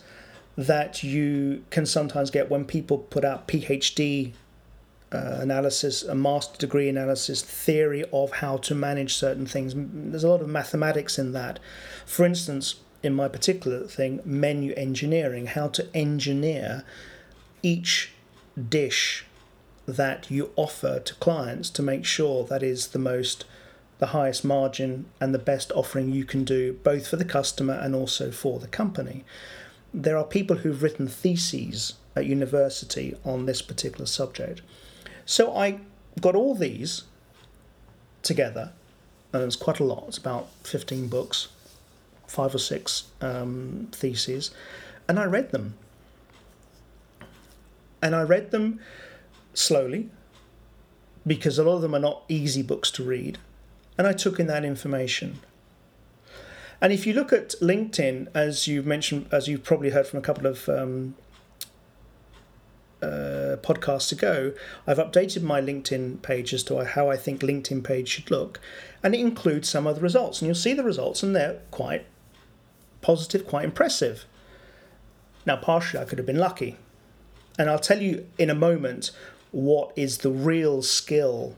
that 0.57 1.03
you 1.03 1.63
can 1.69 1.85
sometimes 1.85 2.31
get 2.31 2.49
when 2.49 2.65
people 2.65 2.97
put 2.97 3.25
out 3.25 3.47
PhD 3.47 4.33
uh, 5.15 5.41
analysis, 5.41 6.03
a 6.03 6.15
master 6.15 6.57
degree 6.57 6.89
analysis, 6.89 7.41
theory 7.41 8.03
of 8.11 8.31
how 8.33 8.57
to 8.57 8.75
manage 8.75 9.15
certain 9.15 9.45
things. 9.45 9.73
There's 9.75 10.23
a 10.23 10.29
lot 10.29 10.41
of 10.41 10.49
mathematics 10.49 11.17
in 11.17 11.31
that. 11.31 11.59
For 12.05 12.25
instance, 12.25 12.75
in 13.01 13.13
my 13.13 13.27
particular 13.27 13.85
thing, 13.85 14.21
menu 14.25 14.73
engineering, 14.75 15.47
how 15.47 15.67
to 15.69 15.87
engineer 15.95 16.83
each 17.63 18.11
dish 18.69 19.25
that 19.87 20.29
you 20.31 20.51
offer 20.55 20.99
to 20.99 21.13
clients 21.15 21.69
to 21.69 21.83
make 21.83 22.05
sure 22.05 22.43
that 22.43 22.63
is 22.63 22.87
the 22.87 22.99
most 22.99 23.45
the 23.97 24.07
highest 24.07 24.43
margin 24.43 25.05
and 25.21 25.33
the 25.33 25.39
best 25.39 25.71
offering 25.73 26.11
you 26.11 26.25
can 26.25 26.43
do 26.43 26.73
both 26.83 27.07
for 27.07 27.15
the 27.15 27.25
customer 27.25 27.73
and 27.73 27.95
also 27.95 28.29
for 28.31 28.59
the 28.59 28.67
company 28.67 29.23
there 29.93 30.17
are 30.17 30.25
people 30.25 30.57
who've 30.57 30.83
written 30.83 31.07
theses 31.07 31.93
at 32.15 32.25
university 32.25 33.15
on 33.23 33.45
this 33.45 33.61
particular 33.61 34.05
subject 34.05 34.61
so 35.25 35.55
i 35.55 35.79
got 36.21 36.35
all 36.35 36.55
these 36.55 37.03
together 38.21 38.71
and 39.33 39.43
it's 39.43 39.55
quite 39.55 39.79
a 39.79 39.83
lot 39.83 40.05
it's 40.07 40.17
about 40.17 40.47
15 40.63 41.07
books 41.07 41.49
five 42.27 42.53
or 42.53 42.59
six 42.59 43.05
um, 43.21 43.87
theses, 43.91 44.51
and 45.07 45.19
I 45.19 45.25
read 45.25 45.51
them. 45.51 45.75
And 48.01 48.15
I 48.15 48.21
read 48.21 48.51
them 48.51 48.79
slowly 49.53 50.09
because 51.25 51.57
a 51.57 51.63
lot 51.63 51.77
of 51.77 51.81
them 51.81 51.95
are 51.95 51.99
not 51.99 52.23
easy 52.27 52.61
books 52.61 52.91
to 52.91 53.03
read. 53.03 53.37
And 53.97 54.05
I 54.05 54.13
took 54.13 54.39
in 54.39 54.47
that 54.47 54.63
information. 54.63 55.39
And 56.81 56.91
if 56.91 57.07
you 57.07 57.13
look 57.13 57.31
at 57.31 57.55
LinkedIn, 57.61 58.27
as 58.35 58.67
you've 58.67 58.85
mentioned, 58.85 59.27
as 59.31 59.47
you've 59.47 59.63
probably 59.63 59.91
heard 59.91 60.05
from 60.05 60.19
a 60.19 60.21
couple 60.21 60.45
of 60.45 60.67
um, 60.69 61.15
uh, 63.01 63.57
podcasts 63.61 64.11
ago, 64.11 64.53
I've 64.87 64.97
updated 64.97 65.43
my 65.43 65.61
LinkedIn 65.61 66.21
page 66.21 66.53
as 66.53 66.63
to 66.63 66.83
how 66.83 67.09
I 67.09 67.17
think 67.17 67.41
LinkedIn 67.41 67.83
page 67.83 68.09
should 68.09 68.31
look, 68.31 68.59
and 69.03 69.13
it 69.13 69.19
includes 69.19 69.69
some 69.69 69.87
of 69.87 69.95
the 69.95 70.01
results. 70.01 70.41
And 70.41 70.47
you'll 70.47 70.55
see 70.55 70.73
the 70.73 70.83
results, 70.83 71.23
and 71.23 71.35
they're 71.35 71.61
quite 71.71 72.05
positive, 73.01 73.45
quite 73.47 73.65
impressive. 73.65 74.25
Now, 75.45 75.57
partially, 75.57 75.99
I 75.99 76.05
could 76.05 76.17
have 76.17 76.25
been 76.25 76.39
lucky. 76.39 76.77
And 77.57 77.69
I'll 77.69 77.79
tell 77.79 78.01
you 78.01 78.27
in 78.37 78.49
a 78.49 78.55
moment 78.55 79.11
what 79.51 79.93
is 79.95 80.19
the 80.19 80.31
real 80.31 80.81
skill 80.81 81.55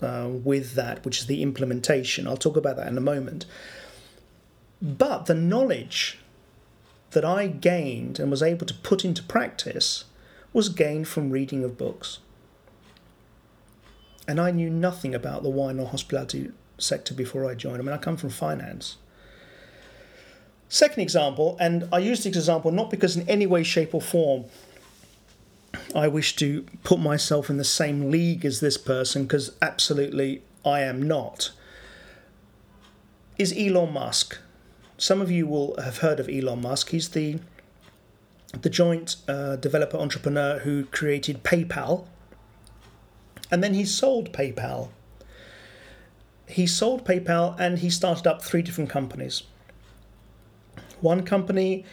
uh, 0.00 0.28
with 0.28 0.74
that, 0.74 1.04
which 1.04 1.18
is 1.18 1.26
the 1.26 1.42
implementation. 1.42 2.26
I'll 2.26 2.36
talk 2.36 2.56
about 2.56 2.76
that 2.76 2.88
in 2.88 2.96
a 2.96 3.02
moment. 3.02 3.46
But 4.80 5.26
the 5.26 5.34
knowledge 5.34 6.18
that 7.10 7.24
I 7.24 7.46
gained 7.46 8.18
and 8.18 8.30
was 8.30 8.42
able 8.42 8.66
to 8.66 8.74
put 8.74 9.04
into 9.04 9.22
practice 9.22 10.04
was 10.54 10.70
gained 10.70 11.06
from 11.06 11.28
reading 11.30 11.62
of 11.62 11.76
books. 11.76 12.20
And 14.26 14.40
I 14.40 14.50
knew 14.50 14.70
nothing 14.70 15.14
about 15.14 15.42
the 15.42 15.50
wine 15.50 15.78
or 15.78 15.86
hospitality 15.86 16.50
sector 16.78 17.12
before 17.12 17.50
I 17.50 17.54
joined. 17.54 17.76
I 17.76 17.84
mean, 17.84 17.92
I 17.92 17.98
come 17.98 18.16
from 18.16 18.30
finance. 18.30 18.96
Second 20.70 21.02
example, 21.02 21.58
and 21.60 21.86
I 21.92 21.98
use 21.98 22.24
this 22.24 22.34
example 22.34 22.72
not 22.72 22.90
because 22.90 23.16
in 23.16 23.28
any 23.28 23.46
way, 23.46 23.62
shape, 23.62 23.94
or 23.94 24.00
form 24.00 24.46
I 25.94 26.08
wish 26.08 26.36
to 26.36 26.64
put 26.82 26.98
myself 26.98 27.50
in 27.50 27.56
the 27.56 27.64
same 27.64 28.10
league 28.10 28.44
as 28.44 28.60
this 28.60 28.78
person, 28.78 29.24
because 29.24 29.52
absolutely 29.60 30.42
I 30.64 30.80
am 30.80 31.02
not, 31.02 31.50
is 33.38 33.54
Elon 33.56 33.92
Musk. 33.92 34.38
Some 34.96 35.20
of 35.20 35.30
you 35.30 35.46
will 35.46 35.76
have 35.80 35.98
heard 35.98 36.20
of 36.20 36.28
Elon 36.28 36.62
Musk. 36.62 36.90
He's 36.90 37.08
the 37.08 37.40
the 38.62 38.70
joint 38.70 39.16
uh, 39.28 39.56
developer 39.56 39.96
entrepreneur 39.96 40.58
who 40.60 40.84
created 40.86 41.42
PayPal, 41.42 42.06
and 43.50 43.62
then 43.62 43.74
he 43.74 43.84
sold 43.84 44.32
PayPal. 44.32 44.88
He 46.46 46.66
sold 46.66 47.04
PayPal 47.04 47.58
and 47.58 47.78
he 47.78 47.90
started 47.90 48.26
up 48.26 48.42
three 48.42 48.62
different 48.62 48.90
companies. 48.90 49.44
One 51.00 51.24
company 51.24 51.84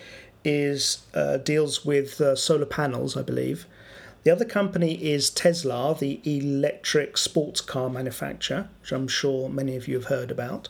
is 0.43 1.03
uh, 1.13 1.37
deals 1.37 1.85
with 1.85 2.19
uh, 2.19 2.35
solar 2.35 2.65
panels, 2.65 3.15
I 3.15 3.21
believe. 3.21 3.65
The 4.23 4.31
other 4.31 4.45
company 4.45 4.93
is 5.03 5.29
Tesla, 5.29 5.95
the 5.99 6.21
electric 6.23 7.17
sports 7.17 7.61
car 7.61 7.89
manufacturer, 7.89 8.69
which 8.81 8.91
I'm 8.91 9.07
sure 9.07 9.49
many 9.49 9.75
of 9.75 9.87
you 9.87 9.95
have 9.95 10.05
heard 10.05 10.31
about. 10.31 10.69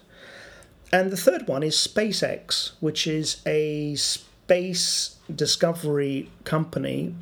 And 0.93 1.12
the 1.12 1.17
third 1.17 1.48
one 1.48 1.63
is 1.63 1.75
SpaceX, 1.75 2.71
which 2.79 3.07
is 3.07 3.41
a 3.45 3.95
space 3.95 5.17
discovery 5.35 6.29
company 6.43 7.15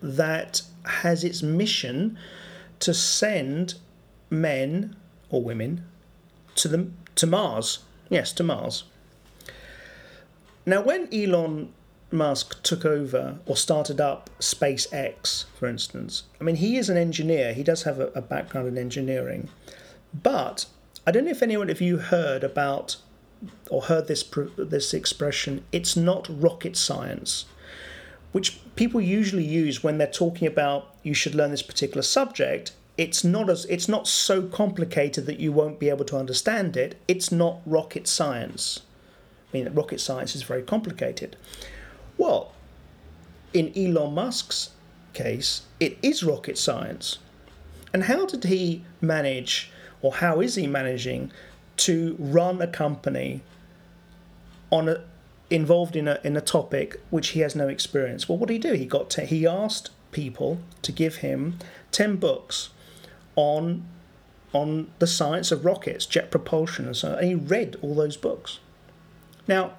that 0.00 0.62
has 0.84 1.24
its 1.24 1.42
mission 1.42 2.18
to 2.80 2.94
send 2.94 3.74
men 4.30 4.96
or 5.30 5.42
women 5.42 5.84
to 6.54 6.68
the 6.68 6.88
to 7.14 7.26
Mars. 7.26 7.80
Yes, 8.08 8.32
to 8.34 8.42
Mars. 8.42 8.84
Now, 10.64 10.82
when 10.82 11.12
Elon 11.12 11.72
Musk 12.10 12.62
took 12.62 12.84
over 12.84 13.38
or 13.46 13.56
started 13.56 14.00
up 14.00 14.30
SpaceX, 14.38 15.44
for 15.58 15.66
instance, 15.66 16.24
I 16.40 16.44
mean, 16.44 16.56
he 16.56 16.76
is 16.76 16.88
an 16.88 16.96
engineer. 16.96 17.52
He 17.52 17.62
does 17.62 17.82
have 17.82 18.00
a, 18.00 18.06
a 18.08 18.22
background 18.22 18.68
in 18.68 18.78
engineering, 18.78 19.48
but 20.14 20.66
I 21.06 21.10
don't 21.10 21.24
know 21.24 21.30
if 21.30 21.42
anyone 21.42 21.70
of 21.70 21.80
you 21.80 21.98
heard 21.98 22.44
about 22.44 22.96
or 23.70 23.82
heard 23.82 24.08
this 24.08 24.22
this 24.56 24.94
expression. 24.94 25.64
It's 25.72 25.96
not 25.96 26.26
rocket 26.28 26.76
science 26.76 27.44
which 28.32 28.60
people 28.76 29.00
usually 29.00 29.44
use 29.44 29.82
when 29.82 29.98
they're 29.98 30.06
talking 30.06 30.46
about 30.46 30.94
you 31.02 31.14
should 31.14 31.34
learn 31.34 31.50
this 31.50 31.62
particular 31.62 32.02
subject. 32.02 32.72
It's 32.96 33.24
not 33.24 33.48
as 33.48 33.64
it's 33.66 33.88
not 33.88 34.06
so 34.06 34.42
complicated 34.42 35.26
that 35.26 35.40
you 35.40 35.52
won't 35.52 35.78
be 35.78 35.88
able 35.88 36.04
to 36.06 36.16
understand 36.16 36.76
it. 36.76 36.96
It's 37.06 37.32
not 37.32 37.60
rocket 37.64 38.06
science. 38.06 38.80
I 39.52 39.56
mean 39.56 39.72
rocket 39.72 40.00
science 40.00 40.34
is 40.34 40.42
very 40.42 40.62
complicated. 40.62 41.36
Well 42.16 42.52
in 43.54 43.72
elon 43.74 44.14
musk's 44.14 44.70
case 45.14 45.62
it 45.80 45.96
is 46.02 46.22
rocket 46.22 46.58
science. 46.58 47.18
And 47.94 48.04
how 48.04 48.26
did 48.26 48.44
he 48.44 48.84
manage 49.00 49.70
or 50.02 50.14
how 50.14 50.40
is 50.40 50.56
he 50.56 50.66
managing 50.66 51.32
to 51.78 52.16
run 52.18 52.60
a 52.60 52.66
company 52.66 53.42
on 54.70 54.88
a 54.88 55.00
involved 55.50 55.96
in 55.96 56.06
a 56.06 56.20
in 56.24 56.36
a 56.36 56.40
topic 56.40 57.00
which 57.10 57.28
he 57.28 57.40
has 57.40 57.54
no 57.56 57.68
experience. 57.68 58.28
Well, 58.28 58.38
what 58.38 58.48
did 58.48 58.54
he 58.54 58.58
do? 58.70 58.74
He 58.74 58.86
got 58.86 59.10
to, 59.10 59.24
he 59.24 59.46
asked 59.46 59.90
people 60.12 60.58
to 60.82 60.92
give 60.92 61.16
him 61.16 61.58
ten 61.90 62.16
books 62.16 62.70
on 63.36 63.84
on 64.52 64.90
the 64.98 65.06
science 65.06 65.52
of 65.52 65.64
rockets, 65.64 66.06
jet 66.06 66.30
propulsion, 66.30 66.86
and 66.86 66.96
so 66.96 67.12
on. 67.12 67.18
And 67.18 67.26
he 67.26 67.34
read 67.34 67.76
all 67.82 67.94
those 67.94 68.16
books. 68.16 68.60
Now, 69.46 69.74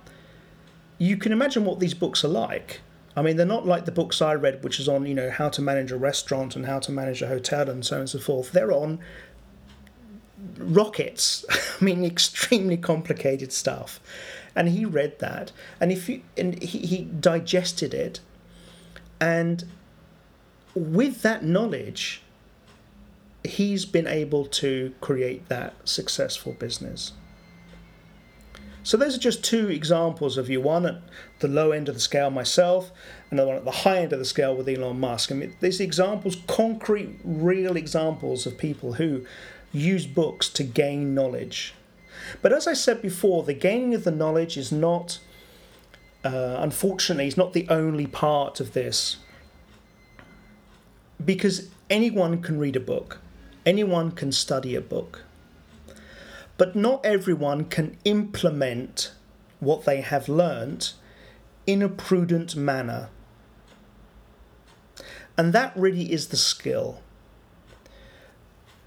you 0.98 1.18
can 1.18 1.32
imagine 1.32 1.66
what 1.66 1.80
these 1.80 1.94
books 1.94 2.24
are 2.24 2.30
like. 2.30 2.82
I 3.16 3.22
mean, 3.22 3.36
they're 3.36 3.46
not 3.46 3.66
like 3.66 3.86
the 3.86 3.92
books 3.92 4.22
I 4.22 4.34
read, 4.36 4.64
which 4.64 4.80
is 4.80 4.88
on 4.88 5.06
you 5.06 5.16
know 5.16 5.30
how 5.30 5.50
to 5.50 5.62
manage 5.62 5.92
a 5.92 5.98
restaurant 5.98 6.56
and 6.56 6.66
how 6.66 6.80
to 6.80 6.92
manage 6.92 7.22
a 7.22 7.28
hotel 7.28 7.70
and 7.70 7.86
so 7.86 7.96
on 7.96 8.02
and 8.02 8.10
so 8.10 8.20
forth. 8.20 8.52
They're 8.52 8.72
on 8.72 9.00
rockets. 10.58 11.46
I 11.82 11.84
mean, 11.84 12.04
extremely 12.04 12.78
complicated 12.78 13.52
stuff 13.54 14.00
and 14.56 14.70
he 14.70 14.84
read 14.84 15.20
that, 15.20 15.52
and 15.80 15.92
if 15.92 16.10
you, 16.10 16.22
and 16.38 16.62
he, 16.62 16.80
he 16.80 17.04
digested 17.04 17.94
it, 17.94 18.20
and 19.20 19.64
with 20.76 21.22
that 21.22 21.44
knowledge, 21.44 22.22
he's 23.44 23.86
been 23.86 24.06
able 24.08 24.46
to 24.46 24.94
create 25.02 25.48
that 25.50 25.76
successful 25.88 26.54
business. 26.54 27.14
So 28.82 28.98
those 28.98 29.16
are 29.16 29.20
just 29.20 29.44
two 29.44 29.70
examples 29.70 30.38
of 30.38 30.50
you. 30.50 30.62
One 30.62 30.86
at 30.86 31.02
the 31.40 31.48
low 31.48 31.72
end 31.72 31.90
of 31.90 31.96
the 31.96 32.02
scale, 32.02 32.30
myself, 32.30 32.92
another 33.30 33.50
one 33.50 33.58
at 33.58 33.66
the 33.66 33.72
high 33.72 34.00
end 34.00 34.14
of 34.14 34.20
the 34.20 34.26
scale 34.26 34.56
with 34.56 34.68
Elon 34.68 35.00
Musk. 35.00 35.32
I 35.32 35.36
mean, 35.36 35.56
these 35.60 35.80
examples, 35.80 36.38
concrete, 36.48 37.20
real 37.24 37.76
examples 37.78 38.46
of 38.46 38.58
people 38.58 38.94
who 38.94 39.26
use 39.72 40.06
books 40.06 40.50
to 40.50 40.64
gain 40.64 41.14
knowledge 41.14 41.74
but 42.42 42.54
as 42.54 42.68
I 42.68 42.74
said 42.74 43.02
before, 43.02 43.44
the 43.44 43.54
gaining 43.54 43.94
of 43.94 44.04
the 44.04 44.12
knowledge 44.12 44.58
is 44.58 44.72
not, 44.72 45.20
uh, 46.24 46.58
unfortunately, 46.60 47.28
is 47.28 47.38
not 47.38 47.54
the 47.54 47.68
only 47.70 48.08
part 48.08 48.60
of 48.60 48.74
this. 48.74 49.18
Because 51.24 51.70
anyone 51.90 52.42
can 52.42 52.60
read 52.60 52.76
a 52.76 52.82
book, 52.82 53.20
anyone 53.66 54.12
can 54.12 54.32
study 54.32 54.76
a 54.76 54.82
book. 54.82 55.24
But 56.58 56.76
not 56.76 57.06
everyone 57.06 57.66
can 57.66 57.98
implement 58.04 59.14
what 59.60 59.86
they 59.86 60.02
have 60.02 60.30
learnt 60.30 60.94
in 61.66 61.82
a 61.82 61.90
prudent 61.90 62.56
manner. 62.56 63.10
And 65.38 65.54
that 65.54 65.72
really 65.76 66.12
is 66.12 66.28
the 66.28 66.38
skill. 66.38 67.02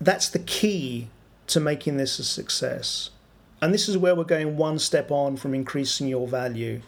That's 0.02 0.28
the 0.28 0.40
key 0.40 1.06
to 1.46 1.60
making 1.60 1.96
this 1.96 2.18
a 2.18 2.24
success. 2.24 3.10
And 3.60 3.72
this 3.72 3.88
is 3.88 3.96
where 3.96 4.16
we're 4.16 4.24
going 4.24 4.56
one 4.56 4.80
step 4.80 5.12
on 5.12 5.36
from 5.36 5.54
increasing 5.54 6.08
your 6.08 6.26
value. 6.26 6.80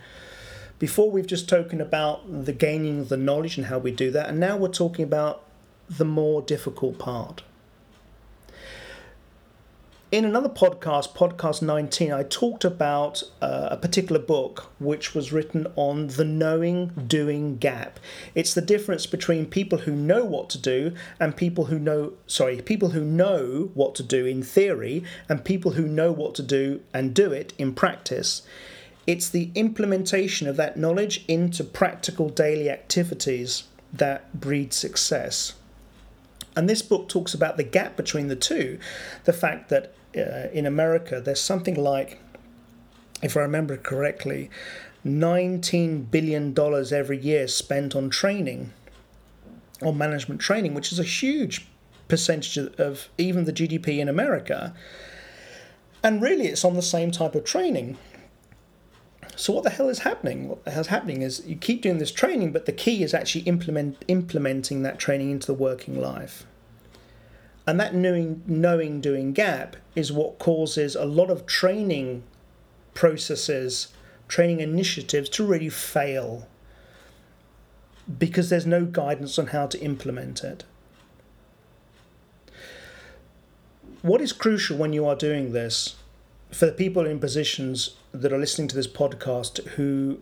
Before 0.81 1.09
we've 1.12 1.27
just 1.27 1.44
spoken 1.44 1.81
about 1.81 2.44
the 2.44 2.53
gaining 2.53 3.05
the 3.05 3.16
knowledge 3.16 3.57
and 3.57 3.66
how 3.66 3.79
we 3.79 3.92
do 3.92 4.11
that, 4.11 4.29
and 4.29 4.40
now 4.40 4.57
we're 4.57 4.66
talking 4.66 5.05
about 5.05 5.44
the 5.88 6.05
more 6.05 6.42
difficult 6.42 6.98
part 6.98 7.44
in 10.14 10.24
another 10.24 10.48
podcast, 10.48 11.12
podcast 11.12 11.61
19, 11.61 12.12
I 12.12 12.22
talked 12.22 12.64
about 12.64 13.24
uh, 13.42 13.70
a 13.72 13.77
particular 13.77 14.20
book 14.20 14.70
which 14.79 15.12
was 15.12 15.33
written 15.33 15.66
on 15.74 16.07
the 16.07 16.24
knowing 16.24 16.92
doing 17.09 17.57
gap. 17.57 17.98
It's 18.33 18.55
the 18.55 18.61
difference 18.61 19.07
between 19.07 19.46
people 19.46 19.79
who 19.79 19.90
know 19.90 20.24
what 20.24 20.50
to 20.50 20.59
do 20.59 20.94
and 21.18 21.37
people 21.37 21.64
who 21.64 21.81
know, 21.81 22.12
sorry, 22.29 22.62
people 22.62 22.90
who 22.90 23.03
know 23.03 23.72
what 23.74 23.96
to 23.96 24.05
do 24.05 24.24
in 24.24 24.44
theory 24.44 25.03
and 25.29 25.44
people 25.44 25.72
who 25.72 25.88
know 25.88 26.12
what 26.12 26.37
to 26.37 26.44
do 26.44 26.81
and 26.92 27.12
do 27.12 27.33
it 27.33 27.53
in 27.59 27.74
practice. 27.74 28.42
It's 29.09 29.29
the 29.29 29.50
implementation 29.57 30.46
of 30.46 30.57
that 30.59 30.77
knowledge 30.77 31.24
into 31.27 31.64
practical 31.64 32.29
daily 32.29 32.70
activities 32.70 33.64
that 33.92 34.33
breed 34.40 34.72
success. 34.72 35.55
And 36.57 36.70
this 36.70 36.83
book 36.83 37.09
talks 37.09 37.35
about 37.35 37.57
the 37.57 37.64
gap 37.64 37.96
between 37.96 38.29
the 38.29 38.37
two. 38.37 38.79
The 39.24 39.33
fact 39.33 39.70
that 39.70 39.92
uh, 40.16 40.48
in 40.53 40.66
America, 40.66 41.20
there's 41.20 41.40
something 41.40 41.74
like, 41.74 42.20
if 43.22 43.37
I 43.37 43.40
remember 43.40 43.77
correctly, 43.77 44.50
$19 45.05 46.11
billion 46.11 46.59
every 46.92 47.18
year 47.18 47.46
spent 47.48 47.94
on 47.94 48.11
training, 48.11 48.72
on 49.83 49.98
management 49.98 50.40
training, 50.40 50.74
which 50.74 50.92
is 50.92 50.98
a 50.98 51.05
huge 51.05 51.66
percentage 52.09 52.57
of 52.57 53.09
even 53.18 53.44
the 53.44 53.53
GDP 53.53 53.98
in 53.98 54.09
America. 54.09 54.74
And 56.03 56.22
really, 56.22 56.46
it's 56.46 56.64
on 56.64 56.74
the 56.74 56.83
same 56.83 57.11
type 57.11 57.35
of 57.35 57.44
training. 57.44 57.96
So 59.37 59.53
what 59.53 59.64
the 59.64 59.70
hell 59.70 59.88
is 59.88 60.00
happening? 60.00 60.48
What 60.48 60.66
hell 60.66 60.85
happening 60.85 61.22
is 61.22 61.44
you 61.46 61.57
keep 61.57 61.83
doing 61.83 61.98
this 61.98 62.12
training, 62.12 62.53
but 62.53 62.66
the 62.66 62.72
key 62.72 63.03
is 63.03 63.14
actually 63.14 63.42
implement 63.42 64.05
implementing 64.07 64.83
that 64.83 64.98
training 64.98 65.31
into 65.31 65.46
the 65.46 65.55
working 65.55 66.00
life. 66.00 66.46
And 67.66 67.81
that 67.81 67.94
knowing, 67.94 68.42
knowing 68.46 69.00
doing 69.00 69.33
gap 69.33 69.77
is 69.94 70.12
what 70.12 70.38
causes 70.38 70.94
a 70.94 71.05
lot 71.05 71.31
of 71.31 71.46
training 71.46 72.24
processes, 72.92 73.88
training 74.29 74.61
initiatives 74.61 75.29
to 75.31 75.46
really 75.46 75.70
fail 75.70 76.46
because 78.18 78.50
there's 78.50 78.66
no 78.66 78.85
guidance 78.85 79.38
on 79.38 79.48
how 79.48 79.66
to 79.66 79.81
implement 79.81 80.44
it. 80.44 80.64
What 84.03 84.20
is 84.20 84.33
crucial 84.33 84.77
when 84.77 84.92
you 84.92 85.07
are 85.07 85.16
doing 85.16 85.53
this 85.53 85.96
for 86.50 86.66
the 86.66 86.72
people 86.72 87.07
in 87.07 87.18
positions 87.18 87.96
that 88.12 88.33
are 88.33 88.38
listening 88.38 88.68
to 88.68 88.77
this 88.77 88.87
podcast 88.87 89.66
who 89.68 90.20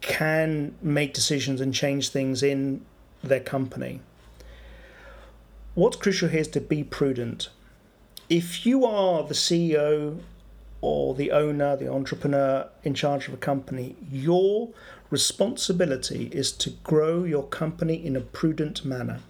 can 0.00 0.74
make 0.80 1.12
decisions 1.12 1.60
and 1.60 1.74
change 1.74 2.08
things 2.08 2.42
in 2.42 2.84
their 3.22 3.40
company? 3.40 4.00
What's 5.78 5.96
crucial 5.96 6.28
here 6.28 6.40
is 6.40 6.48
to 6.48 6.60
be 6.60 6.82
prudent. 6.82 7.50
If 8.28 8.66
you 8.66 8.84
are 8.84 9.22
the 9.22 9.34
CEO 9.34 10.18
or 10.80 11.14
the 11.14 11.30
owner, 11.30 11.76
the 11.76 11.90
entrepreneur 11.90 12.68
in 12.82 12.94
charge 12.94 13.28
of 13.28 13.34
a 13.34 13.36
company, 13.36 13.94
your 14.10 14.70
responsibility 15.08 16.30
is 16.32 16.50
to 16.50 16.70
grow 16.82 17.22
your 17.22 17.44
company 17.44 17.94
in 17.94 18.16
a 18.16 18.20
prudent 18.20 18.84
manner. 18.84 19.20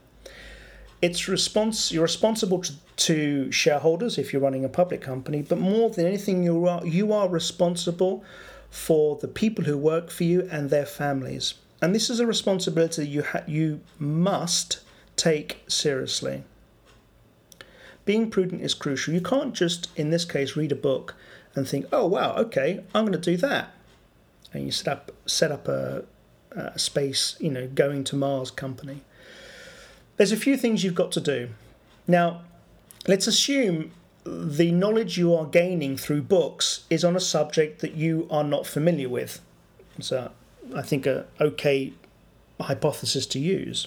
It's 1.02 1.28
response 1.28 1.92
you're 1.92 2.02
responsible 2.02 2.62
to, 2.62 2.72
to 2.96 3.52
shareholders 3.52 4.16
if 4.16 4.32
you're 4.32 4.42
running 4.42 4.64
a 4.64 4.70
public 4.70 5.02
company, 5.02 5.42
but 5.42 5.58
more 5.58 5.90
than 5.90 6.06
anything 6.06 6.42
you 6.42 6.66
are 6.66 6.84
you 6.84 7.12
are 7.12 7.28
responsible 7.28 8.24
for 8.70 9.16
the 9.16 9.28
people 9.28 9.64
who 9.64 9.76
work 9.76 10.10
for 10.10 10.24
you 10.24 10.48
and 10.50 10.70
their 10.70 10.86
families. 10.86 11.54
And 11.82 11.94
this 11.94 12.08
is 12.08 12.20
a 12.20 12.26
responsibility 12.26 13.06
you 13.06 13.22
ha- 13.22 13.44
you 13.46 13.80
must 13.98 14.80
take 15.18 15.62
seriously. 15.68 16.44
Being 18.04 18.30
prudent 18.30 18.62
is 18.62 18.72
crucial. 18.72 19.12
You 19.12 19.20
can't 19.20 19.52
just, 19.52 19.90
in 19.96 20.10
this 20.10 20.24
case, 20.24 20.56
read 20.56 20.72
a 20.72 20.76
book 20.76 21.14
and 21.54 21.68
think, 21.68 21.86
"Oh 21.92 22.06
wow, 22.06 22.34
okay, 22.36 22.82
I'm 22.94 23.04
going 23.04 23.20
to 23.20 23.30
do 23.30 23.36
that," 23.38 23.74
and 24.52 24.64
you 24.64 24.70
set 24.70 24.88
up 24.88 25.12
set 25.26 25.52
up 25.52 25.68
a, 25.68 26.04
a 26.52 26.78
space, 26.78 27.36
you 27.38 27.50
know, 27.50 27.66
going 27.66 28.04
to 28.04 28.16
Mars 28.16 28.50
company. 28.50 29.02
there's 30.16 30.32
a 30.32 30.36
few 30.36 30.56
things 30.56 30.82
you've 30.82 30.94
got 30.94 31.12
to 31.12 31.20
do. 31.20 31.50
Now, 32.06 32.42
let's 33.06 33.26
assume 33.28 33.92
the 34.24 34.72
knowledge 34.72 35.16
you 35.16 35.34
are 35.34 35.46
gaining 35.46 35.96
through 35.96 36.22
books 36.22 36.84
is 36.90 37.04
on 37.04 37.14
a 37.14 37.20
subject 37.20 37.80
that 37.80 37.94
you 37.94 38.26
are 38.30 38.44
not 38.44 38.66
familiar 38.66 39.08
with. 39.08 39.40
So, 40.00 40.32
I 40.74 40.82
think 40.82 41.06
a 41.06 41.26
okay 41.40 41.92
hypothesis 42.60 43.26
to 43.26 43.38
use, 43.38 43.86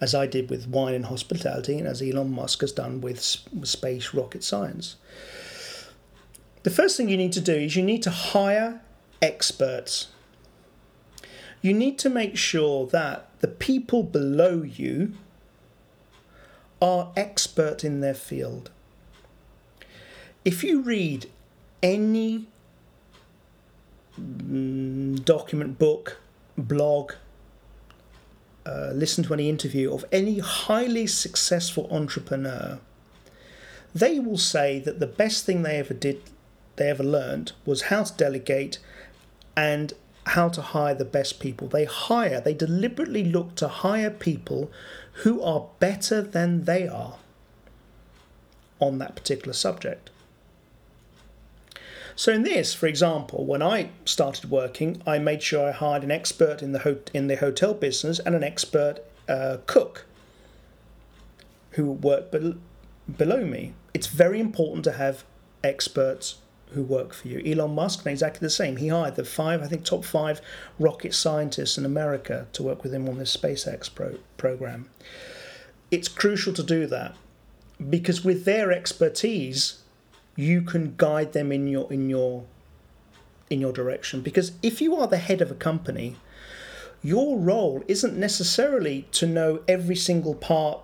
as 0.00 0.14
I 0.14 0.26
did 0.26 0.50
with 0.50 0.68
wine 0.68 0.94
and 0.94 1.06
hospitality, 1.06 1.78
and 1.78 1.86
as 1.86 2.02
Elon 2.02 2.32
Musk 2.32 2.60
has 2.60 2.72
done 2.72 3.00
with 3.00 3.20
space 3.20 4.12
rocket 4.12 4.44
science. 4.44 4.96
The 6.62 6.70
first 6.70 6.96
thing 6.96 7.08
you 7.08 7.16
need 7.16 7.32
to 7.32 7.40
do 7.40 7.54
is 7.54 7.76
you 7.76 7.82
need 7.82 8.02
to 8.04 8.10
hire 8.10 8.80
experts. 9.20 10.08
You 11.60 11.72
need 11.72 11.98
to 12.00 12.10
make 12.10 12.36
sure 12.36 12.86
that 12.88 13.28
the 13.40 13.48
people 13.48 14.02
below 14.02 14.62
you 14.62 15.14
are 16.80 17.12
expert 17.16 17.84
in 17.84 18.00
their 18.00 18.14
field. 18.14 18.70
If 20.44 20.62
you 20.62 20.82
read 20.82 21.26
any 21.82 22.46
mm, 24.20 25.24
document, 25.24 25.78
book, 25.78 26.18
blog, 26.58 27.12
uh, 28.66 28.90
listen 28.94 29.24
to 29.24 29.34
any 29.34 29.48
interview 29.48 29.92
of 29.92 30.04
any 30.10 30.38
highly 30.38 31.06
successful 31.06 31.88
entrepreneur, 31.90 32.78
they 33.94 34.18
will 34.18 34.38
say 34.38 34.78
that 34.80 35.00
the 35.00 35.06
best 35.06 35.44
thing 35.44 35.62
they 35.62 35.78
ever 35.78 35.94
did 35.94 36.22
they 36.76 36.90
ever 36.90 37.04
learned 37.04 37.52
was 37.64 37.82
how 37.82 38.02
to 38.02 38.16
delegate 38.16 38.78
and 39.56 39.92
how 40.26 40.48
to 40.48 40.62
hire 40.62 40.94
the 40.94 41.04
best 41.04 41.38
people. 41.38 41.68
They 41.68 41.84
hire, 41.84 42.40
they 42.40 42.54
deliberately 42.54 43.24
look 43.24 43.54
to 43.56 43.68
hire 43.68 44.10
people 44.10 44.70
who 45.22 45.42
are 45.42 45.68
better 45.78 46.22
than 46.22 46.64
they 46.64 46.88
are 46.88 47.18
on 48.80 48.98
that 48.98 49.14
particular 49.14 49.52
subject. 49.52 50.10
So 52.16 52.32
in 52.32 52.42
this, 52.42 52.74
for 52.74 52.86
example, 52.86 53.44
when 53.44 53.62
I 53.62 53.90
started 54.04 54.50
working, 54.50 55.02
I 55.06 55.18
made 55.18 55.42
sure 55.42 55.68
I 55.68 55.72
hired 55.72 56.04
an 56.04 56.10
expert 56.10 56.62
in 56.62 56.72
the 56.72 56.80
ho- 56.80 56.98
in 57.12 57.26
the 57.26 57.36
hotel 57.36 57.74
business 57.74 58.18
and 58.20 58.34
an 58.34 58.44
expert 58.44 59.00
uh, 59.28 59.58
cook 59.66 60.06
who 61.70 61.90
worked 61.90 62.30
be- 62.32 62.56
below 63.16 63.44
me. 63.44 63.74
It's 63.92 64.06
very 64.06 64.38
important 64.38 64.84
to 64.84 64.92
have 64.92 65.24
experts 65.64 66.36
who 66.72 66.82
work 66.82 67.14
for 67.14 67.28
you. 67.28 67.42
Elon 67.44 67.74
Musk, 67.74 68.04
made 68.04 68.12
exactly 68.12 68.40
the 68.40 68.50
same. 68.50 68.76
He 68.76 68.88
hired 68.88 69.16
the 69.16 69.24
five, 69.24 69.62
I 69.62 69.66
think, 69.66 69.84
top 69.84 70.04
five 70.04 70.40
rocket 70.78 71.14
scientists 71.14 71.78
in 71.78 71.84
America 71.84 72.46
to 72.52 72.62
work 72.62 72.82
with 72.82 72.92
him 72.92 73.08
on 73.08 73.18
this 73.18 73.36
SpaceX 73.36 73.92
pro- 73.92 74.18
program. 74.36 74.88
It's 75.90 76.08
crucial 76.08 76.52
to 76.54 76.62
do 76.62 76.86
that 76.86 77.14
because 77.90 78.24
with 78.24 78.44
their 78.44 78.72
expertise, 78.72 79.80
you 80.36 80.62
can 80.62 80.94
guide 80.96 81.32
them 81.32 81.52
in 81.52 81.66
your 81.66 81.92
in 81.92 82.08
your 82.08 82.44
in 83.50 83.60
your 83.60 83.72
direction. 83.72 84.20
Because 84.20 84.52
if 84.62 84.80
you 84.80 84.96
are 84.96 85.06
the 85.06 85.18
head 85.18 85.40
of 85.40 85.50
a 85.50 85.54
company, 85.54 86.16
your 87.02 87.38
role 87.38 87.84
isn't 87.88 88.16
necessarily 88.16 89.06
to 89.12 89.26
know 89.26 89.60
every 89.68 89.96
single 89.96 90.34
part 90.34 90.80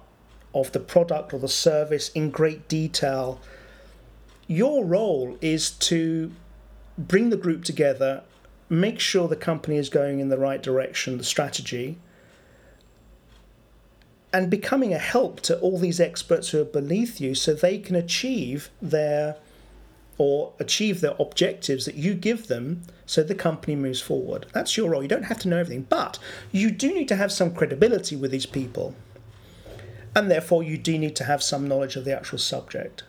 of 0.54 0.72
the 0.72 0.80
product 0.80 1.32
or 1.32 1.38
the 1.38 1.48
service 1.48 2.10
in 2.10 2.30
great 2.30 2.68
detail 2.68 3.40
your 4.50 4.84
role 4.84 5.38
is 5.40 5.70
to 5.70 6.32
bring 6.98 7.30
the 7.30 7.36
group 7.36 7.62
together, 7.62 8.24
make 8.68 8.98
sure 8.98 9.28
the 9.28 9.36
company 9.36 9.76
is 9.76 9.88
going 9.88 10.18
in 10.18 10.28
the 10.28 10.36
right 10.36 10.60
direction, 10.60 11.18
the 11.18 11.24
strategy, 11.24 11.96
and 14.32 14.50
becoming 14.50 14.92
a 14.92 14.98
help 14.98 15.40
to 15.40 15.58
all 15.58 15.78
these 15.78 16.00
experts 16.00 16.50
who 16.50 16.60
are 16.60 16.64
beneath 16.64 17.20
you 17.20 17.34
so 17.34 17.52
they 17.52 17.78
can 17.78 17.96
achieve 17.96 18.70
their 18.80 19.36
or 20.18 20.52
achieve 20.58 21.00
their 21.00 21.14
objectives 21.18 21.86
that 21.86 21.94
you 21.94 22.12
give 22.12 22.48
them 22.48 22.82
so 23.06 23.22
the 23.22 23.34
company 23.34 23.74
moves 23.74 24.02
forward. 24.02 24.44
That's 24.52 24.76
your 24.76 24.90
role. 24.90 25.02
You 25.02 25.08
don't 25.08 25.24
have 25.24 25.38
to 25.40 25.48
know 25.48 25.56
everything, 25.56 25.86
but 25.88 26.18
you 26.52 26.70
do 26.70 26.92
need 26.92 27.08
to 27.08 27.16
have 27.16 27.32
some 27.32 27.54
credibility 27.54 28.16
with 28.16 28.30
these 28.30 28.44
people. 28.44 28.94
And 30.14 30.30
therefore, 30.30 30.62
you 30.62 30.76
do 30.76 30.98
need 30.98 31.16
to 31.16 31.24
have 31.24 31.42
some 31.42 31.66
knowledge 31.66 31.96
of 31.96 32.04
the 32.04 32.14
actual 32.14 32.36
subject. 32.36 33.04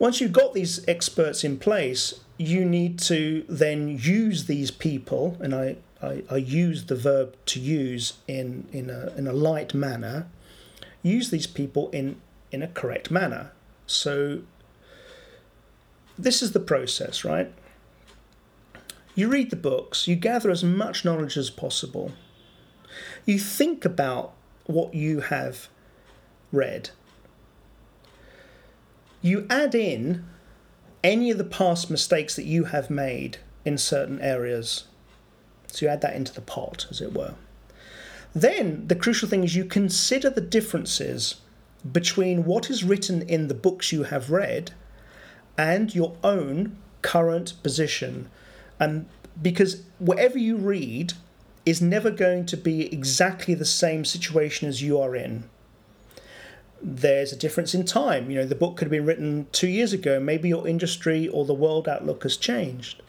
Once 0.00 0.20
you've 0.20 0.32
got 0.32 0.52
these 0.52 0.84
experts 0.88 1.44
in 1.44 1.58
place, 1.58 2.20
you 2.36 2.64
need 2.64 2.98
to 3.00 3.44
then 3.48 3.98
use 4.00 4.46
these 4.46 4.70
people, 4.70 5.36
and 5.40 5.54
I, 5.54 5.76
I, 6.02 6.22
I 6.30 6.36
use 6.36 6.86
the 6.86 6.96
verb 6.96 7.36
to 7.46 7.60
use 7.60 8.14
in, 8.26 8.68
in, 8.72 8.90
a, 8.90 9.12
in 9.16 9.26
a 9.26 9.32
light 9.32 9.74
manner, 9.74 10.28
use 11.02 11.30
these 11.30 11.46
people 11.46 11.90
in, 11.90 12.20
in 12.52 12.62
a 12.62 12.68
correct 12.68 13.10
manner. 13.10 13.52
So, 13.86 14.40
this 16.18 16.42
is 16.42 16.52
the 16.52 16.60
process, 16.60 17.24
right? 17.24 17.52
You 19.14 19.28
read 19.28 19.50
the 19.50 19.56
books, 19.56 20.06
you 20.06 20.16
gather 20.16 20.50
as 20.50 20.62
much 20.62 21.04
knowledge 21.04 21.36
as 21.36 21.50
possible, 21.50 22.12
you 23.24 23.38
think 23.38 23.84
about 23.84 24.34
what 24.66 24.94
you 24.94 25.20
have 25.20 25.68
read 26.52 26.90
you 29.20 29.46
add 29.50 29.74
in 29.74 30.24
any 31.02 31.30
of 31.30 31.38
the 31.38 31.44
past 31.44 31.90
mistakes 31.90 32.36
that 32.36 32.44
you 32.44 32.64
have 32.64 32.90
made 32.90 33.38
in 33.64 33.78
certain 33.78 34.20
areas. 34.20 34.84
So 35.68 35.86
you 35.86 35.90
add 35.90 36.00
that 36.00 36.16
into 36.16 36.34
the 36.34 36.40
pot, 36.40 36.86
as 36.90 37.00
it 37.00 37.12
were. 37.12 37.34
Then 38.34 38.86
the 38.86 38.94
crucial 38.94 39.28
thing 39.28 39.44
is 39.44 39.56
you 39.56 39.64
consider 39.64 40.30
the 40.30 40.40
differences 40.40 41.36
between 41.90 42.44
what 42.44 42.70
is 42.70 42.84
written 42.84 43.22
in 43.22 43.48
the 43.48 43.54
books 43.54 43.92
you 43.92 44.04
have 44.04 44.30
read 44.30 44.72
and 45.56 45.94
your 45.94 46.16
own 46.22 46.76
current 47.02 47.54
position. 47.62 48.28
And 48.80 49.06
because 49.40 49.82
whatever 49.98 50.38
you 50.38 50.56
read 50.56 51.14
is 51.64 51.80
never 51.80 52.10
going 52.10 52.46
to 52.46 52.56
be 52.56 52.92
exactly 52.92 53.54
the 53.54 53.64
same 53.64 54.04
situation 54.04 54.68
as 54.68 54.82
you 54.82 55.00
are 55.00 55.14
in 55.14 55.44
there's 56.80 57.32
a 57.32 57.36
difference 57.36 57.74
in 57.74 57.84
time. 57.84 58.30
You 58.30 58.38
know, 58.38 58.46
the 58.46 58.54
book 58.54 58.76
could 58.76 58.86
have 58.86 58.92
been 58.92 59.06
written 59.06 59.46
two 59.52 59.68
years 59.68 59.92
ago. 59.92 60.20
Maybe 60.20 60.48
your 60.48 60.66
industry 60.66 61.28
or 61.28 61.44
the 61.44 61.54
world 61.54 61.88
outlook 61.88 62.22
has 62.22 62.36
changed. 62.36 63.02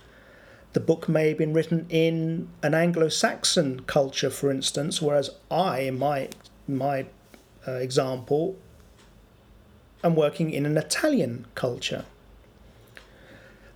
The 0.74 0.80
book 0.80 1.10
may 1.10 1.30
have 1.30 1.38
been 1.38 1.54
written 1.54 1.88
in 1.90 2.50
an 2.62 2.74
Anglo-Saxon 2.74 3.82
culture, 3.82 4.30
for 4.30 4.52
instance, 4.52 5.02
whereas 5.02 5.32
I, 5.50 5.80
in 5.82 5.98
my 5.98 6.30
my 6.68 7.08
uh, 7.68 7.72
example, 7.72 8.56
am 10.04 10.16
working 10.16 10.52
in 10.52 10.66
an 10.66 10.78
Italian 10.78 11.48
culture. 11.56 12.06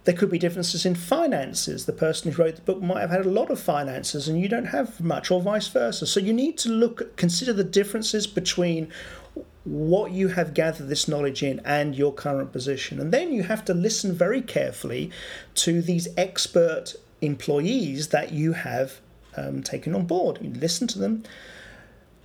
There 0.03 0.13
could 0.13 0.29
be 0.29 0.37
differences 0.37 0.85
in 0.85 0.95
finances. 0.95 1.85
The 1.85 1.93
person 1.93 2.31
who 2.31 2.43
wrote 2.43 2.57
the 2.57 2.61
book 2.61 2.81
might 2.81 3.01
have 3.01 3.09
had 3.09 3.25
a 3.25 3.29
lot 3.29 3.49
of 3.49 3.59
finances 3.59 4.27
and 4.27 4.39
you 4.39 4.49
don't 4.49 4.65
have 4.65 4.99
much, 4.99 5.31
or 5.31 5.41
vice 5.41 5.67
versa. 5.69 6.05
So 6.05 6.19
you 6.19 6.33
need 6.33 6.57
to 6.59 6.69
look, 6.69 7.15
consider 7.15 7.53
the 7.53 7.63
differences 7.63 8.27
between 8.27 8.91
what 9.65 10.11
you 10.11 10.29
have 10.29 10.53
gathered 10.53 10.89
this 10.89 11.07
knowledge 11.07 11.41
in 11.41 11.61
and 11.63 11.95
your 11.95 12.13
current 12.13 12.51
position. 12.51 12.99
And 12.99 13.13
then 13.13 13.31
you 13.31 13.43
have 13.43 13.63
to 13.65 13.73
listen 13.73 14.13
very 14.13 14.41
carefully 14.41 15.09
to 15.55 15.81
these 15.81 16.07
expert 16.17 16.95
employees 17.21 18.09
that 18.09 18.33
you 18.33 18.53
have 18.53 18.99
um, 19.37 19.63
taken 19.63 19.95
on 19.95 20.05
board. 20.05 20.39
You 20.41 20.51
listen 20.51 20.87
to 20.87 20.99
them 20.99 21.23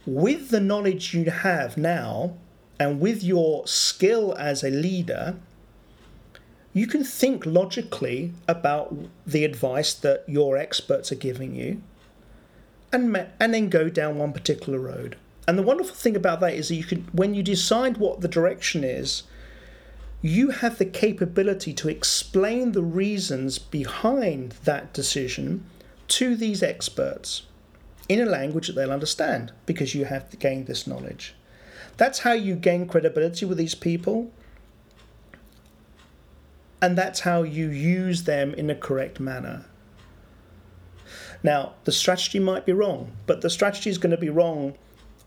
with 0.05 0.51
the 0.51 0.61
knowledge 0.61 1.15
you 1.15 1.31
have 1.31 1.77
now 1.77 2.35
and 2.81 3.01
with 3.01 3.23
your 3.23 3.67
skill 3.67 4.35
as 4.39 4.65
a 4.65 4.71
leader. 4.71 5.37
You 6.73 6.87
can 6.87 7.05
think 7.05 7.47
logically 7.47 8.33
about 8.47 8.95
the 9.27 9.45
advice 9.45 9.95
that 9.95 10.25
your 10.27 10.57
experts 10.57 11.13
are 11.13 11.17
giving 11.17 11.55
you 11.55 11.83
and, 12.93 13.29
and 13.39 13.55
then 13.55 13.69
go 13.69 13.89
down 13.89 14.19
one 14.19 14.33
particular 14.33 14.79
road. 14.79 15.17
And 15.49 15.59
the 15.59 15.63
wonderful 15.63 15.95
thing 15.95 16.15
about 16.15 16.41
that 16.41 16.53
is 16.53 16.69
that 16.69 16.75
you 16.75 16.85
can, 16.85 17.09
when 17.13 17.33
you 17.33 17.43
decide 17.43 17.97
what 17.97 18.21
the 18.21 18.29
direction 18.29 18.85
is, 18.85 19.23
you 20.21 20.51
have 20.51 20.77
the 20.77 20.85
capability 20.85 21.73
to 21.73 21.89
explain 21.89 22.73
the 22.73 22.83
reasons 22.83 23.59
behind 23.59 24.53
that 24.65 24.93
decision 24.93 25.65
to 26.09 26.37
these 26.37 26.63
experts 26.63 27.47
in 28.11 28.21
a 28.21 28.27
language 28.27 28.67
that 28.67 28.75
they'll 28.75 28.93
understand 28.93 29.53
because 29.65 29.95
you 29.95 30.05
have 30.05 30.39
gained 30.39 30.67
this 30.67 30.87
knowledge. 30.87 31.35
That's 31.97 32.19
how 32.19 32.33
you 32.33 32.55
gain 32.55 32.87
credibility 32.87 33.47
with 33.47 33.57
these 33.57 33.75
people. 33.75 34.31
And 36.83 36.97
that's 36.97 37.21
how 37.21 37.43
you 37.43 37.71
use 37.71 38.25
them 38.25 38.53
in 38.53 38.69
a 38.69 38.75
correct 38.75 39.19
manner. 39.19 39.65
Now, 41.43 41.73
the 41.85 41.93
strategy 41.93 42.39
might 42.39 42.67
be 42.67 42.75
wrong, 42.75 43.13
but 43.27 43.41
the 43.41 43.49
strategy 43.49 43.89
is 43.89 43.97
going 43.97 44.11
to 44.11 44.19
be 44.19 44.29
wrong 44.29 44.75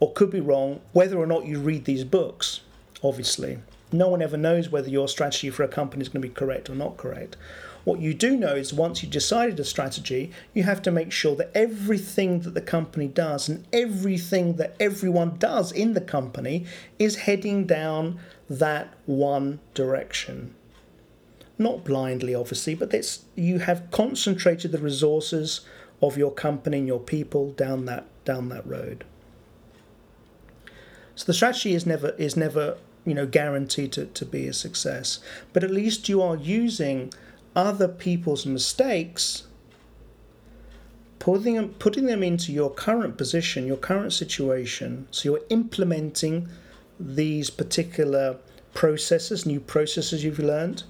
or 0.02 0.12
could 0.14 0.30
be 0.30 0.40
wrong 0.40 0.80
whether 0.92 1.16
or 1.16 1.28
not 1.28 1.46
you 1.46 1.60
read 1.60 1.84
these 1.84 2.02
books, 2.02 2.62
obviously. 3.04 3.60
No 3.92 4.08
one 4.08 4.20
ever 4.20 4.36
knows 4.36 4.68
whether 4.68 4.90
your 4.90 5.06
strategy 5.06 5.48
for 5.48 5.62
a 5.62 5.68
company 5.68 6.02
is 6.02 6.08
going 6.08 6.20
to 6.20 6.28
be 6.28 6.34
correct 6.34 6.68
or 6.68 6.74
not 6.74 6.96
correct. 6.96 7.36
What 7.84 8.00
you 8.00 8.12
do 8.12 8.36
know 8.36 8.56
is 8.56 8.74
once 8.74 9.00
you've 9.00 9.12
decided 9.12 9.60
a 9.60 9.64
strategy, 9.64 10.32
you 10.54 10.64
have 10.64 10.82
to 10.82 10.90
make 10.90 11.12
sure 11.12 11.36
that 11.36 11.52
everything 11.54 12.40
that 12.40 12.54
the 12.54 12.60
company 12.60 13.06
does 13.06 13.48
and 13.48 13.64
everything 13.72 14.56
that 14.56 14.74
everyone 14.80 15.36
does 15.38 15.70
in 15.70 15.94
the 15.94 16.00
company 16.00 16.66
is 16.98 17.14
heading 17.28 17.64
down 17.64 18.18
that 18.50 18.92
one 19.06 19.60
direction. 19.72 20.52
Not 21.58 21.84
blindly, 21.84 22.34
obviously, 22.34 22.74
but 22.74 22.92
you 23.36 23.60
have 23.60 23.88
concentrated 23.92 24.72
the 24.72 24.78
resources 24.78 25.60
of 26.02 26.18
your 26.18 26.32
company 26.32 26.78
and 26.78 26.88
your 26.88 26.98
people 26.98 27.52
down 27.52 27.84
that 27.84 28.04
down 28.24 28.48
that 28.48 28.66
road. 28.66 29.04
So 31.14 31.24
the 31.26 31.34
strategy 31.34 31.74
is 31.74 31.86
never 31.86 32.10
is 32.10 32.36
never 32.36 32.76
you 33.04 33.14
know 33.14 33.26
guaranteed 33.26 33.92
to, 33.92 34.06
to 34.06 34.24
be 34.24 34.46
a 34.46 34.52
success, 34.52 35.20
but 35.52 35.64
at 35.64 35.70
least 35.70 36.08
you 36.08 36.22
are 36.22 36.36
using 36.36 37.12
other 37.54 37.88
people's 37.88 38.46
mistakes, 38.46 39.44
putting 41.18 41.54
them, 41.54 41.68
putting 41.78 42.06
them 42.06 42.22
into 42.22 42.52
your 42.52 42.70
current 42.70 43.18
position, 43.18 43.66
your 43.66 43.76
current 43.76 44.12
situation. 44.12 45.06
So 45.10 45.30
you're 45.30 45.44
implementing 45.50 46.48
these 46.98 47.50
particular 47.50 48.38
processes, 48.74 49.44
new 49.44 49.60
processes 49.60 50.24
you've 50.24 50.38
learned, 50.38 50.84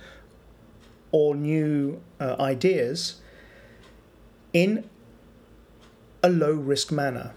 or 1.11 1.35
new 1.35 2.00
uh, 2.20 2.37
ideas 2.38 3.16
in 4.52 4.88
a 6.22 6.28
low 6.30 6.52
risk 6.52 6.92
manner. 6.92 7.35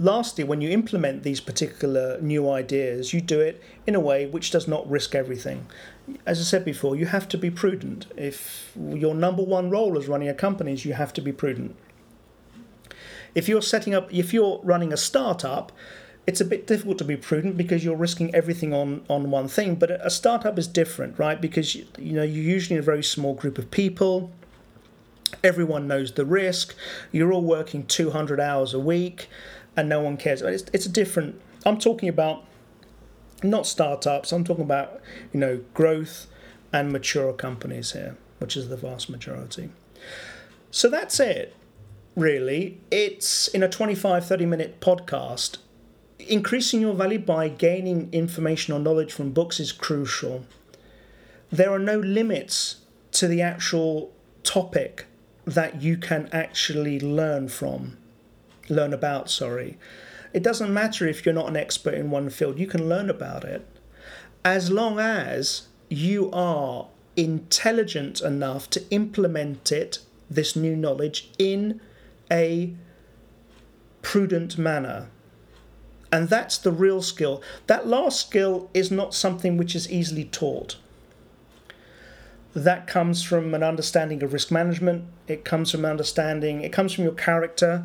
Lastly, 0.00 0.44
when 0.44 0.60
you 0.60 0.70
implement 0.70 1.22
these 1.22 1.40
particular 1.40 2.18
new 2.20 2.50
ideas, 2.50 3.12
you 3.12 3.20
do 3.20 3.38
it 3.40 3.62
in 3.86 3.94
a 3.94 4.00
way 4.00 4.26
which 4.26 4.50
does 4.50 4.66
not 4.66 4.90
risk 4.90 5.14
everything. 5.14 5.66
As 6.26 6.40
I 6.40 6.42
said 6.42 6.64
before, 6.64 6.96
you 6.96 7.06
have 7.06 7.28
to 7.28 7.38
be 7.38 7.50
prudent. 7.50 8.06
If 8.16 8.72
your 8.76 9.14
number 9.14 9.42
one 9.42 9.70
role 9.70 9.98
as 9.98 10.08
running 10.08 10.28
a 10.28 10.34
company 10.34 10.72
is 10.72 10.84
you 10.84 10.94
have 10.94 11.12
to 11.14 11.20
be 11.20 11.32
prudent. 11.32 11.76
If 13.34 13.48
you're 13.48 13.62
setting 13.62 13.94
up, 13.94 14.12
if 14.12 14.32
you're 14.32 14.60
running 14.64 14.92
a 14.92 14.96
startup, 14.96 15.70
it's 16.26 16.40
a 16.40 16.44
bit 16.44 16.66
difficult 16.66 16.98
to 16.98 17.04
be 17.04 17.16
prudent 17.16 17.56
because 17.56 17.84
you're 17.84 17.96
risking 17.96 18.34
everything 18.34 18.72
on, 18.72 19.04
on 19.08 19.30
one 19.30 19.48
thing. 19.48 19.76
But 19.76 19.90
a 19.90 20.10
startup 20.10 20.58
is 20.58 20.66
different, 20.66 21.18
right? 21.18 21.40
Because 21.40 21.74
you 21.74 21.86
know 21.98 22.22
you're 22.22 22.44
usually 22.44 22.78
a 22.78 22.82
very 22.82 23.04
small 23.04 23.34
group 23.34 23.58
of 23.58 23.70
people. 23.70 24.32
Everyone 25.44 25.86
knows 25.86 26.12
the 26.12 26.24
risk. 26.24 26.74
You're 27.12 27.32
all 27.32 27.44
working 27.44 27.86
200 27.86 28.40
hours 28.40 28.74
a 28.74 28.80
week 28.80 29.28
and 29.76 29.88
no 29.88 30.00
one 30.00 30.16
cares. 30.16 30.42
It's, 30.42 30.64
it's 30.72 30.86
a 30.86 30.90
different. 30.90 31.40
I'm 31.64 31.78
talking 31.78 32.08
about 32.08 32.44
not 33.42 33.66
startups. 33.66 34.32
I'm 34.32 34.44
talking 34.44 34.64
about 34.64 35.00
you 35.32 35.40
know 35.40 35.60
growth 35.74 36.26
and 36.72 36.92
mature 36.92 37.32
companies 37.32 37.92
here, 37.92 38.16
which 38.38 38.56
is 38.56 38.68
the 38.68 38.76
vast 38.76 39.08
majority. 39.08 39.70
So 40.70 40.88
that's 40.88 41.18
it. 41.20 41.54
Really, 42.16 42.80
it's 42.90 43.48
in 43.48 43.62
a 43.62 43.68
25 43.68 44.26
30 44.26 44.46
minute 44.46 44.80
podcast. 44.80 45.58
Increasing 46.18 46.82
your 46.82 46.92
value 46.94 47.18
by 47.18 47.48
gaining 47.48 48.12
information 48.12 48.74
or 48.74 48.78
knowledge 48.78 49.12
from 49.12 49.30
books 49.30 49.58
is 49.58 49.72
crucial. 49.72 50.44
There 51.50 51.72
are 51.72 51.78
no 51.78 51.98
limits 51.98 52.76
to 53.12 53.26
the 53.26 53.40
actual 53.40 54.12
topic 54.42 55.06
that 55.44 55.82
you 55.82 55.96
can 55.96 56.28
actually 56.30 57.00
learn 57.00 57.48
from 57.48 57.96
learn 58.70 58.92
about, 58.92 59.30
sorry. 59.30 59.78
It 60.32 60.42
doesn't 60.42 60.72
matter 60.72 61.06
if 61.06 61.24
you're 61.24 61.34
not 61.34 61.48
an 61.48 61.56
expert 61.56 61.94
in 61.94 62.10
one 62.10 62.30
field, 62.30 62.58
you 62.58 62.66
can 62.66 62.88
learn 62.88 63.10
about 63.10 63.44
it. 63.44 63.66
As 64.44 64.70
long 64.70 64.98
as 64.98 65.68
you 65.88 66.30
are 66.32 66.88
intelligent 67.16 68.20
enough 68.20 68.70
to 68.70 68.88
implement 68.90 69.72
it, 69.72 69.98
this 70.30 70.54
new 70.54 70.76
knowledge, 70.76 71.30
in 71.38 71.80
a 72.30 72.72
prudent 74.02 74.56
manner. 74.56 75.08
And 76.12 76.28
that's 76.28 76.58
the 76.58 76.72
real 76.72 77.02
skill. 77.02 77.42
That 77.66 77.86
last 77.86 78.20
skill 78.20 78.70
is 78.74 78.90
not 78.90 79.14
something 79.14 79.56
which 79.56 79.74
is 79.74 79.90
easily 79.90 80.24
taught. 80.24 80.76
That 82.54 82.88
comes 82.88 83.22
from 83.22 83.54
an 83.54 83.62
understanding 83.62 84.22
of 84.24 84.32
risk 84.32 84.50
management, 84.50 85.04
it 85.28 85.44
comes 85.44 85.70
from 85.70 85.84
understanding, 85.84 86.62
it 86.62 86.72
comes 86.72 86.92
from 86.92 87.04
your 87.04 87.14
character, 87.14 87.84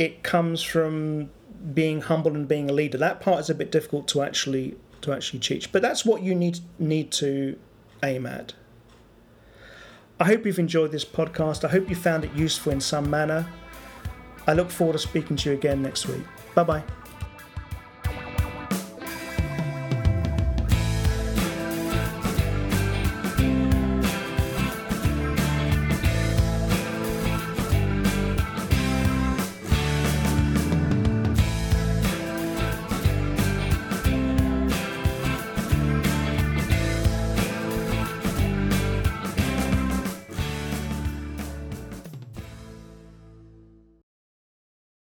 it 0.00 0.22
comes 0.22 0.62
from 0.62 1.28
being 1.74 2.00
humble 2.00 2.34
and 2.34 2.48
being 2.48 2.70
a 2.70 2.72
leader. 2.72 2.96
That 2.96 3.20
part 3.20 3.38
is 3.40 3.50
a 3.50 3.54
bit 3.54 3.70
difficult 3.70 4.08
to 4.08 4.22
actually 4.22 4.76
to 5.02 5.12
actually 5.12 5.40
teach, 5.40 5.70
but 5.72 5.82
that's 5.82 6.06
what 6.06 6.22
you 6.22 6.34
need 6.34 6.60
need 6.78 7.12
to 7.12 7.58
aim 8.02 8.24
at. 8.24 8.54
I 10.18 10.24
hope 10.24 10.46
you've 10.46 10.58
enjoyed 10.58 10.90
this 10.90 11.04
podcast. 11.04 11.64
I 11.64 11.68
hope 11.68 11.90
you 11.90 11.96
found 11.96 12.24
it 12.24 12.32
useful 12.32 12.72
in 12.72 12.80
some 12.80 13.10
manner. 13.10 13.46
I 14.46 14.54
look 14.54 14.70
forward 14.70 14.94
to 14.94 14.98
speaking 14.98 15.36
to 15.36 15.50
you 15.50 15.54
again 15.54 15.82
next 15.82 16.06
week. 16.06 16.24
Bye 16.54 16.64
bye. 16.64 16.99